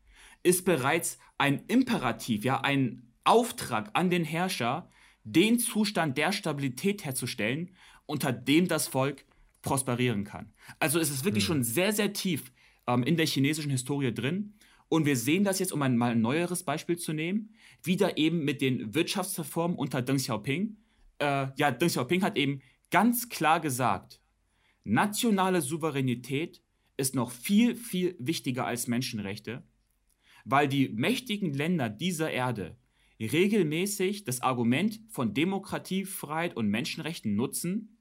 [0.43, 4.89] ist bereits ein Imperativ, ja, ein Auftrag an den Herrscher,
[5.25, 7.77] den Zustand der Stabilität herzustellen,
[8.07, 9.27] unter dem das Volk
[9.61, 10.51] prosperieren kann.
[10.79, 11.49] Also es ist wirklich hm.
[11.49, 12.53] schon sehr, sehr tief
[12.87, 14.55] ähm, in der chinesischen Historie drin.
[14.89, 18.47] Und wir sehen das jetzt, um ein mal ein neueres Beispiel zu nehmen, wieder eben
[18.47, 20.79] mit den Wirtschaftsreformen unter Deng Xiaoping.
[21.19, 24.21] Äh, ja, Deng Xiaoping hat eben ganz klar gesagt,
[24.85, 26.63] nationale Souveränität
[26.97, 29.65] ist noch viel, viel wichtiger als Menschenrechte,
[30.45, 32.77] weil die mächtigen Länder dieser Erde
[33.19, 37.99] regelmäßig das Argument von Demokratie, Freiheit und Menschenrechten nutzen,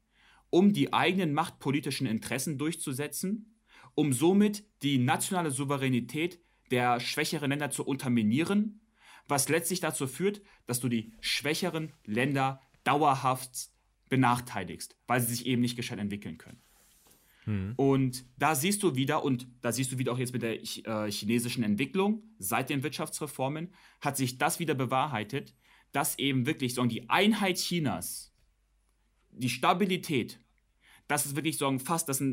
[0.49, 3.59] um die eigenen machtpolitischen Interessen durchzusetzen,
[3.95, 8.81] um somit die nationale Souveränität der schwächeren Länder zu unterminieren,
[9.27, 13.69] was letztlich dazu führt, dass du die schwächeren Länder dauerhaft
[14.09, 16.61] benachteiligst, weil sie sich eben nicht gescheit entwickeln können.
[17.45, 17.73] Hm.
[17.77, 21.11] Und da siehst du wieder, und da siehst du wieder auch jetzt mit der äh,
[21.11, 25.55] chinesischen Entwicklung, seit den Wirtschaftsreformen, hat sich das wieder bewahrheitet,
[25.91, 28.33] dass eben wirklich so die Einheit Chinas,
[29.31, 30.39] die Stabilität,
[31.07, 32.23] das ist wirklich so fast, das,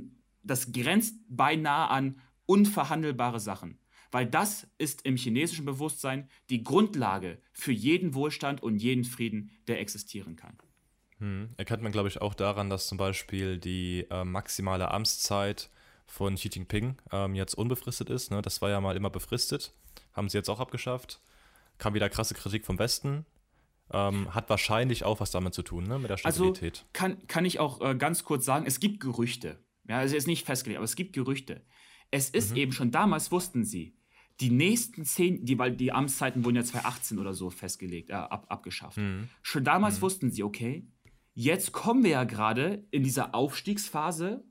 [0.42, 3.78] das grenzt beinahe an unverhandelbare Sachen.
[4.12, 9.80] Weil das ist im chinesischen Bewusstsein die Grundlage für jeden Wohlstand und jeden Frieden, der
[9.80, 10.56] existieren kann.
[11.18, 11.50] Hm.
[11.56, 15.70] Erkennt man, glaube ich, auch daran, dass zum Beispiel die äh, maximale Amtszeit
[16.06, 18.30] von Xi Jinping ähm, jetzt unbefristet ist.
[18.30, 18.42] Ne?
[18.42, 19.72] Das war ja mal immer befristet.
[20.12, 21.20] Haben sie jetzt auch abgeschafft.
[21.78, 23.26] Kam wieder krasse Kritik vom Westen.
[23.92, 25.98] Ähm, hat wahrscheinlich auch was damit zu tun, ne?
[25.98, 26.78] mit der also Stabilität.
[26.78, 29.58] Also kann, kann ich auch äh, ganz kurz sagen, es gibt Gerüchte.
[29.88, 31.64] Ja, es ist nicht festgelegt, aber es gibt Gerüchte.
[32.10, 32.56] Es ist mhm.
[32.56, 33.96] eben schon damals, wussten sie,
[34.40, 38.46] die nächsten zehn, die, weil die Amtszeiten wurden ja 2018 oder so festgelegt, äh, ab,
[38.48, 38.98] abgeschafft.
[38.98, 39.28] Mhm.
[39.42, 40.02] Schon damals mhm.
[40.02, 40.86] wussten sie, okay,
[41.38, 44.42] Jetzt kommen wir ja gerade in dieser Aufstiegsphase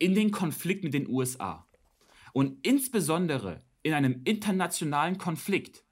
[0.00, 1.68] in den Konflikt mit den USA.
[2.32, 5.84] Und insbesondere in einem internationalen Konflikt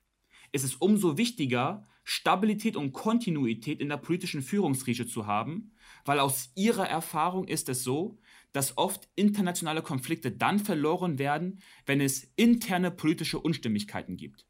[0.51, 5.71] ist es umso wichtiger, Stabilität und Kontinuität in der politischen Führungsriege zu haben,
[6.05, 8.19] weil aus ihrer Erfahrung ist es so,
[8.51, 14.45] dass oft internationale Konflikte dann verloren werden, wenn es interne politische Unstimmigkeiten gibt.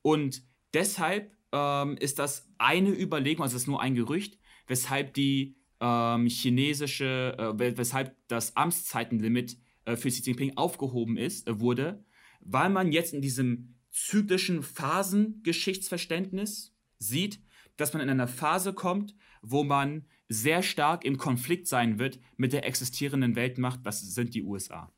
[0.00, 0.42] Und
[0.72, 6.26] deshalb ähm, ist das eine Überlegung, also es ist nur ein Gerücht, weshalb die ähm,
[6.26, 12.04] chinesische, äh, weshalb das Amtszeitenlimit äh, für Xi Jinping aufgehoben ist, äh, wurde,
[12.40, 17.40] weil man jetzt in diesem zyklischen Phasengeschichtsverständnis sieht,
[17.76, 22.52] dass man in einer Phase kommt, wo man sehr stark im Konflikt sein wird mit
[22.52, 24.90] der existierenden Weltmacht, das sind die USA.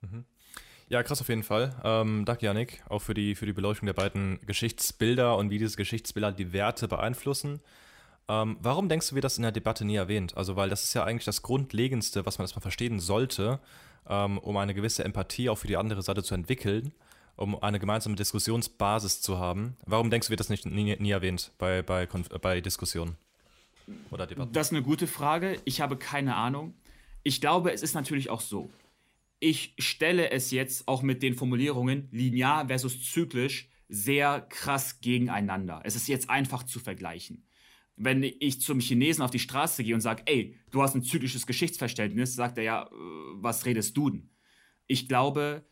[0.00, 0.24] Mhm.
[0.88, 1.80] Ja, krass auf jeden Fall.
[1.84, 5.76] Ähm, danke, Janik, auch für die, für die Beleuchtung der beiden Geschichtsbilder und wie diese
[5.76, 7.60] Geschichtsbilder die Werte beeinflussen.
[8.30, 10.36] Ähm, warum denkst du, wird das in der Debatte nie erwähnt?
[10.36, 13.58] Also, weil das ist ja eigentlich das Grundlegendste, was man erstmal verstehen sollte,
[14.08, 16.92] ähm, um eine gewisse Empathie auch für die andere Seite zu entwickeln,
[17.34, 19.76] um eine gemeinsame Diskussionsbasis zu haben.
[19.84, 23.16] Warum denkst du, wird das nicht nie, nie erwähnt bei, bei, bei Diskussionen
[24.12, 24.52] oder Debatten?
[24.52, 25.60] Das ist eine gute Frage.
[25.64, 26.74] Ich habe keine Ahnung.
[27.24, 28.70] Ich glaube, es ist natürlich auch so.
[29.40, 35.80] Ich stelle es jetzt auch mit den Formulierungen linear versus zyklisch sehr krass gegeneinander.
[35.82, 37.42] Es ist jetzt einfach zu vergleichen
[38.02, 41.46] wenn ich zum Chinesen auf die Straße gehe und sage, ey, du hast ein zyklisches
[41.46, 42.90] Geschichtsverständnis, sagt er ja, äh,
[43.34, 44.30] was redest du denn?
[44.86, 45.66] Ich glaube,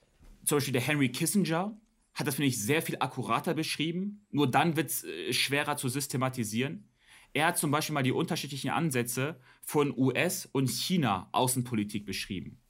[0.45, 1.81] zum Beispiel der Henry Kissinger
[2.15, 4.27] hat das, finde ich, sehr viel akkurater beschrieben.
[4.31, 6.91] Nur dann wird es äh, schwerer zu systematisieren.
[7.33, 12.61] Er hat zum Beispiel mal die unterschiedlichen Ansätze von US- und China-Außenpolitik beschrieben.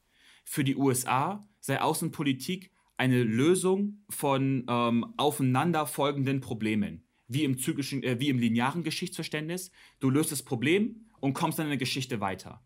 [0.45, 8.19] Für die USA sei Außenpolitik eine Lösung von ähm, aufeinanderfolgenden Problemen wie im zyklischen, äh,
[8.19, 9.71] wie im linearen Geschichtsverständnis.
[10.01, 12.65] Du löst das Problem und kommst dann in der Geschichte weiter.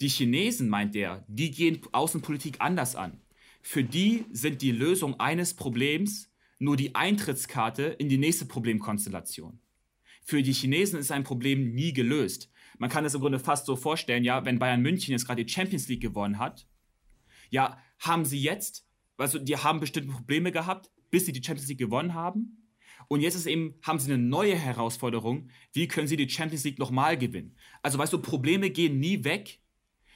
[0.00, 3.20] Die Chinesen, meint er, die gehen Außenpolitik anders an.
[3.62, 6.30] Für die sind die Lösung eines Problems
[6.60, 9.60] nur die Eintrittskarte in die nächste Problemkonstellation.
[10.24, 12.52] Für die Chinesen ist ein Problem nie gelöst.
[12.78, 15.52] man kann es im Grunde fast so vorstellen, ja, wenn Bayern München jetzt gerade die
[15.52, 16.68] Champions League gewonnen hat,
[17.50, 18.86] ja, haben sie jetzt,
[19.16, 22.67] also die haben bestimmte Probleme gehabt, bis sie die Champions League gewonnen haben.
[23.08, 25.48] Und jetzt ist eben, haben sie eine neue Herausforderung.
[25.72, 27.56] Wie können sie die Champions League nochmal gewinnen?
[27.82, 29.60] Also, weißt du, Probleme gehen nie weg,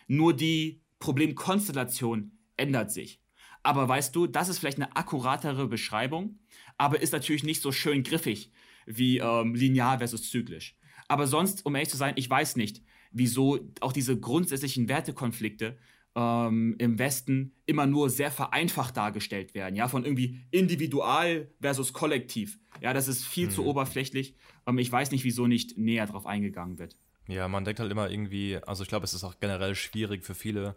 [0.07, 3.21] nur die Problemkonstellation ändert sich.
[3.63, 6.39] Aber weißt du, das ist vielleicht eine akkuratere Beschreibung,
[6.79, 8.53] aber ist natürlich nicht so schön griffig
[8.87, 10.77] wie ähm, linear versus zyklisch.
[11.09, 12.83] Aber sonst, um ehrlich zu sein, ich weiß nicht,
[13.13, 15.79] wieso auch diese grundsätzlichen Wertekonflikte
[16.15, 22.59] ähm, im Westen immer nur sehr vereinfacht dargestellt werden, ja, von irgendwie individual versus kollektiv.
[22.81, 23.53] Ja, das ist viel mhm.
[23.53, 24.35] zu oberflächlich.
[24.67, 26.97] Ähm, ich weiß nicht, wieso nicht näher drauf eingegangen wird.
[27.29, 30.35] Ja, man denkt halt immer irgendwie, also ich glaube, es ist auch generell schwierig für
[30.35, 30.77] viele,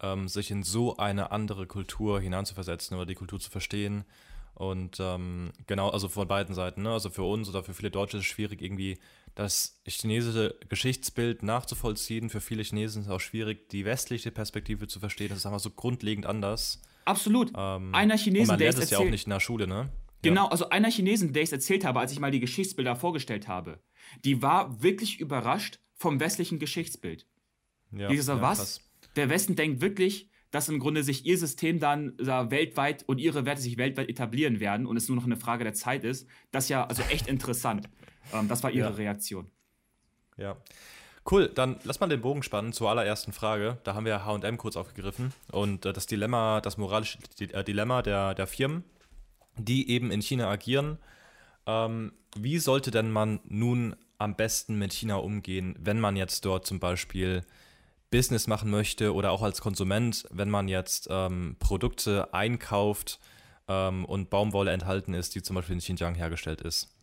[0.00, 4.04] ähm, sich in so eine andere Kultur hineinzuversetzen oder die Kultur zu verstehen.
[4.54, 6.92] Und ähm, genau, also von beiden Seiten, ne?
[6.92, 8.98] also für uns oder für viele Deutsche ist es schwierig, irgendwie
[9.36, 12.30] das chinesische Geschichtsbild nachzuvollziehen.
[12.30, 15.28] Für viele Chinesen ist es auch schwierig, die westliche Perspektive zu verstehen.
[15.28, 16.82] Das ist einfach so grundlegend anders.
[17.04, 17.52] Absolut.
[17.54, 19.90] Ähm, einer Chinesen, und man der lernt es ja auch nicht in der Schule, ne?
[20.22, 20.50] Genau, ja.
[20.50, 23.78] also einer Chinesen, der ich es erzählt habe, als ich mal die Geschichtsbilder vorgestellt habe,
[24.24, 27.26] die war wirklich überrascht vom westlichen Geschichtsbild.
[27.92, 28.58] Ja, die gesagt, ja, was?
[28.58, 28.80] Krass.
[29.16, 33.44] Der Westen denkt wirklich, dass im Grunde sich ihr System dann da weltweit und ihre
[33.44, 36.26] Werte sich weltweit etablieren werden und es nur noch eine Frage der Zeit ist.
[36.50, 37.88] Das ist ja also echt interessant.
[38.32, 38.94] Ähm, das war ihre ja.
[38.94, 39.50] Reaktion.
[40.36, 40.56] Ja.
[41.28, 43.78] Cool, dann lass mal den Bogen spannen zur allerersten Frage.
[43.82, 48.34] Da haben wir HM kurz aufgegriffen und äh, das Dilemma, das moralische äh, Dilemma der,
[48.34, 48.84] der Firmen,
[49.56, 50.98] die eben in China agieren.
[51.66, 56.64] Ähm, wie sollte denn man nun am besten mit China umgehen, wenn man jetzt dort
[56.64, 57.42] zum Beispiel
[58.10, 63.18] Business machen möchte oder auch als Konsument, wenn man jetzt ähm, Produkte einkauft
[63.68, 66.95] ähm, und Baumwolle enthalten ist, die zum Beispiel in Xinjiang hergestellt ist?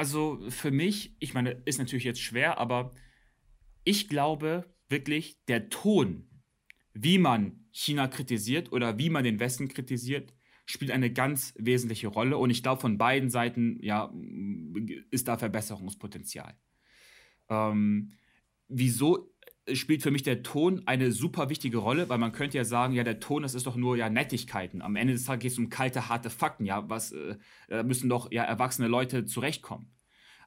[0.00, 2.90] Also für mich, ich meine, ist natürlich jetzt schwer, aber
[3.84, 6.26] ich glaube wirklich, der Ton,
[6.94, 10.32] wie man China kritisiert oder wie man den Westen kritisiert,
[10.64, 12.38] spielt eine ganz wesentliche Rolle.
[12.38, 14.10] Und ich glaube, von beiden Seiten ja,
[15.10, 16.58] ist da Verbesserungspotenzial.
[17.50, 18.12] Ähm,
[18.68, 19.29] wieso
[19.74, 23.04] spielt für mich der Ton eine super wichtige Rolle, weil man könnte ja sagen, ja,
[23.04, 24.82] der Ton, das ist doch nur ja Nettigkeiten.
[24.82, 28.30] Am Ende des Tages geht es um kalte, harte Fakten, ja, was äh, müssen doch
[28.32, 29.90] ja erwachsene Leute zurechtkommen.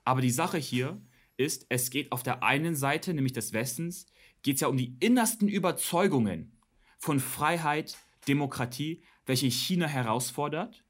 [0.03, 1.01] Aber die Sache hier
[1.37, 4.05] ist, es geht auf der einen Seite, nämlich des Westens,
[4.43, 6.57] geht es ja um die innersten Überzeugungen
[6.97, 7.97] von Freiheit,
[8.27, 10.83] Demokratie, welche China herausfordert.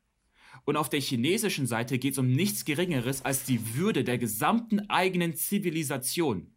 [0.66, 4.90] Und auf der chinesischen Seite geht es um nichts Geringeres als die Würde der gesamten
[4.90, 6.53] eigenen Zivilisation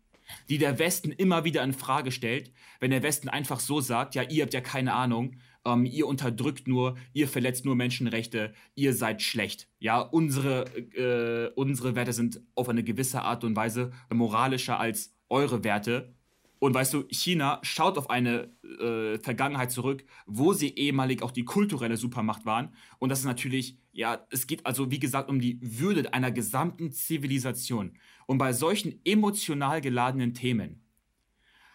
[0.48, 4.22] die der Westen immer wieder in Frage stellt, wenn der Westen einfach so sagt, ja,
[4.22, 9.22] ihr habt ja keine Ahnung, ähm, ihr unterdrückt nur, ihr verletzt nur Menschenrechte, ihr seid
[9.22, 9.68] schlecht.
[9.78, 10.64] Ja, unsere,
[10.94, 16.14] äh, unsere Werte sind auf eine gewisse Art und Weise moralischer als eure Werte.
[16.58, 18.50] Und weißt du, China schaut auf eine
[18.80, 22.74] äh, Vergangenheit zurück, wo sie ehemalig auch die kulturelle Supermacht waren.
[22.98, 26.92] Und das ist natürlich, ja, es geht also, wie gesagt, um die Würde einer gesamten
[26.92, 27.98] Zivilisation.
[28.26, 30.84] Und bei solchen emotional geladenen Themen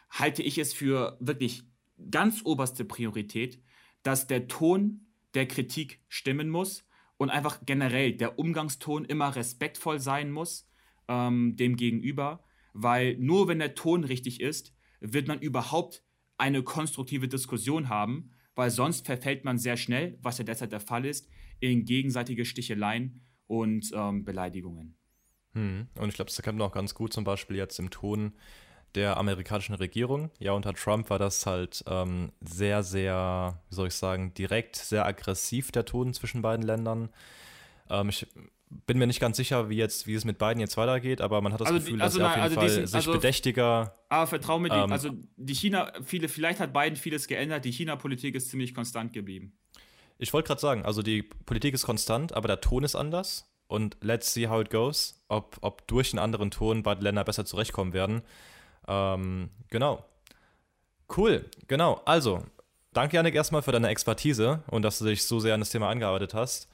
[0.09, 1.63] halte ich es für wirklich
[2.09, 3.61] ganz oberste Priorität,
[4.03, 6.85] dass der Ton der Kritik stimmen muss
[7.17, 10.69] und einfach generell der Umgangston immer respektvoll sein muss
[11.07, 12.43] ähm, dem Gegenüber
[12.73, 16.03] weil nur wenn der Ton richtig ist, wird man überhaupt
[16.37, 21.05] eine konstruktive Diskussion haben, weil sonst verfällt man sehr schnell, was ja derzeit der Fall
[21.05, 21.29] ist,
[21.59, 24.97] in gegenseitige Sticheleien und ähm, Beleidigungen.
[25.53, 25.87] Hm.
[25.95, 28.33] Und ich glaube, das erkennt man auch ganz gut zum Beispiel jetzt im Ton
[28.95, 30.31] der amerikanischen Regierung.
[30.39, 35.05] Ja, unter Trump war das halt ähm, sehr, sehr, wie soll ich sagen, direkt, sehr
[35.05, 37.09] aggressiv der Ton zwischen beiden Ländern.
[37.89, 38.27] Ähm, ich
[38.85, 41.53] bin mir nicht ganz sicher, wie, jetzt, wie es mit beiden jetzt weitergeht, aber man
[41.53, 43.95] hat das also Gefühl, die, also dass er auf jeden also Fall sich also, bedächtiger.
[44.09, 48.35] Aber vertrau mir, ähm, also die China, viele, vielleicht hat Biden vieles geändert, die China-Politik
[48.35, 49.53] ist ziemlich konstant geblieben.
[50.17, 53.50] Ich wollte gerade sagen, also die Politik ist konstant, aber der Ton ist anders.
[53.71, 57.45] Und let's see how it goes, ob, ob durch einen anderen Ton beide Länder besser
[57.45, 58.21] zurechtkommen werden.
[58.85, 60.03] Ähm, genau.
[61.15, 62.01] Cool, genau.
[62.03, 62.43] Also,
[62.91, 65.87] danke, Janik, erstmal für deine Expertise und dass du dich so sehr an das Thema
[65.87, 66.67] angearbeitet hast.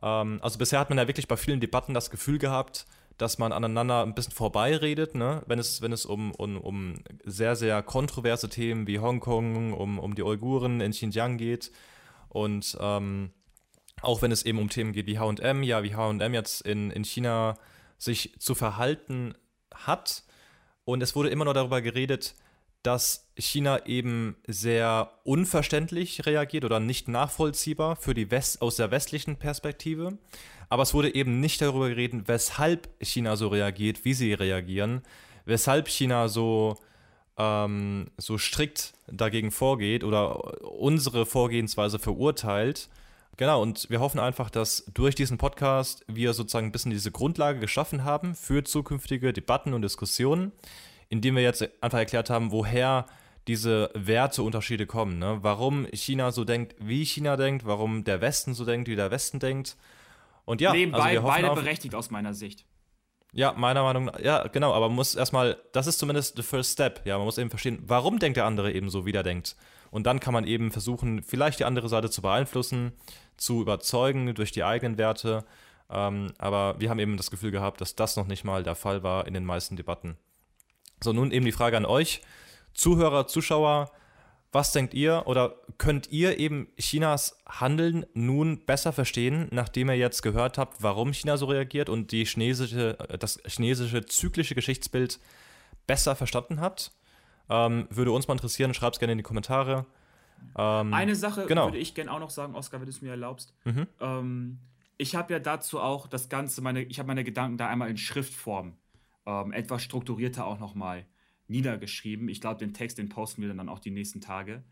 [0.00, 2.86] Ähm, also bisher hat man ja wirklich bei vielen Debatten das Gefühl gehabt,
[3.18, 5.42] dass man aneinander ein bisschen vorbeiredet, ne?
[5.46, 6.94] wenn es, wenn es um, um, um
[7.26, 11.72] sehr, sehr kontroverse Themen wie Hongkong, um, um die Uiguren in Xinjiang geht.
[12.30, 13.32] Und ähm,
[14.02, 17.04] auch wenn es eben um Themen geht wie HM, ja, wie HM jetzt in, in
[17.04, 17.56] China
[17.98, 19.34] sich zu verhalten
[19.74, 20.22] hat.
[20.84, 22.34] Und es wurde immer noch darüber geredet,
[22.82, 29.36] dass China eben sehr unverständlich reagiert oder nicht nachvollziehbar für die West aus der westlichen
[29.36, 30.16] Perspektive.
[30.68, 35.02] Aber es wurde eben nicht darüber geredet, weshalb China so reagiert, wie sie reagieren,
[35.44, 36.76] weshalb China so,
[37.36, 42.88] ähm, so strikt dagegen vorgeht oder unsere Vorgehensweise verurteilt.
[43.38, 47.60] Genau, und wir hoffen einfach, dass durch diesen Podcast wir sozusagen ein bisschen diese Grundlage
[47.60, 50.50] geschaffen haben für zukünftige Debatten und Diskussionen,
[51.08, 53.06] indem wir jetzt einfach erklärt haben, woher
[53.46, 55.20] diese Werteunterschiede kommen.
[55.20, 55.38] Ne?
[55.40, 59.38] Warum China so denkt, wie China denkt, warum der Westen so denkt, wie der Westen
[59.38, 59.76] denkt.
[60.44, 62.64] Und ja, nee, also beide berechtigt aus meiner Sicht.
[63.32, 66.72] Ja, meiner Meinung nach, ja, genau, aber man muss erstmal, das ist zumindest the first
[66.72, 67.02] step.
[67.06, 69.54] Ja, man muss eben verstehen, warum denkt der andere eben so, wie der denkt.
[69.90, 72.92] Und dann kann man eben versuchen, vielleicht die andere Seite zu beeinflussen,
[73.36, 75.44] zu überzeugen durch die eigenen Werte.
[75.90, 79.02] Ähm, aber wir haben eben das Gefühl gehabt, dass das noch nicht mal der Fall
[79.02, 80.16] war in den meisten Debatten.
[81.02, 82.22] So, nun eben die Frage an euch.
[82.74, 83.90] Zuhörer, Zuschauer,
[84.52, 90.22] was denkt ihr oder könnt ihr eben Chinas Handeln nun besser verstehen, nachdem ihr jetzt
[90.22, 95.20] gehört habt, warum China so reagiert und die chinesische, das chinesische zyklische Geschichtsbild
[95.86, 96.92] besser verstanden habt?
[97.50, 99.86] Ähm, würde uns mal interessieren, schreibt es gerne in die Kommentare.
[100.56, 101.66] Ähm, Eine Sache genau.
[101.66, 103.54] würde ich gerne auch noch sagen, Oskar, wenn du es mir erlaubst.
[103.64, 103.86] Mhm.
[104.00, 104.58] Ähm,
[104.96, 107.96] ich habe ja dazu auch das Ganze, meine, ich habe meine Gedanken da einmal in
[107.96, 108.76] Schriftform,
[109.26, 111.06] ähm, etwas strukturierter auch nochmal
[111.46, 112.28] niedergeschrieben.
[112.28, 114.62] Ich glaube, den Text, den posten wir dann auch die nächsten Tage.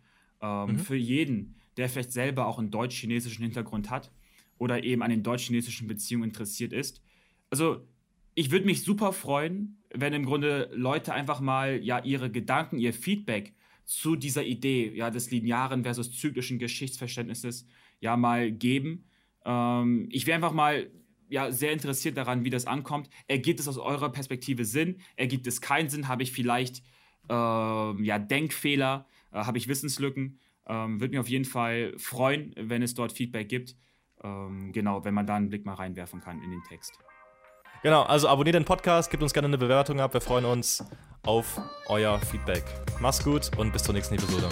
[0.41, 0.79] Ähm, mhm.
[0.79, 4.11] Für jeden, der vielleicht selber auch einen deutsch-chinesischen Hintergrund hat
[4.59, 7.03] oder eben an den deutsch-chinesischen Beziehungen interessiert ist.
[7.51, 7.87] Also,
[8.37, 12.93] ich würde mich super freuen, wenn im Grunde Leute einfach mal ja ihre Gedanken, ihr
[12.93, 17.67] Feedback zu dieser Idee ja des linearen versus zyklischen Geschichtsverständnisses
[17.99, 19.09] ja mal geben.
[19.45, 20.91] Ähm, ich wäre einfach mal
[21.31, 23.09] ja sehr interessiert daran, wie das ankommt.
[23.27, 24.99] Ergibt es aus eurer Perspektive Sinn?
[25.17, 26.07] Ergibt es keinen Sinn?
[26.07, 26.83] Habe ich vielleicht
[27.31, 29.07] äh, ja, Denkfehler?
[29.33, 30.41] Äh, Habe ich Wissenslücken?
[30.69, 33.77] Ähm, Würde mich auf jeden Fall freuen, wenn es dort Feedback gibt.
[34.23, 36.99] Ähm, genau, wenn man da einen Blick mal reinwerfen kann in den Text.
[37.83, 40.15] Genau, also abonniert den Podcast, gebt uns gerne eine Bewertung ab.
[40.15, 40.85] Wir freuen uns
[41.25, 42.65] auf euer Feedback.
[43.01, 44.49] Mach's gut und bis zur nächsten Episode.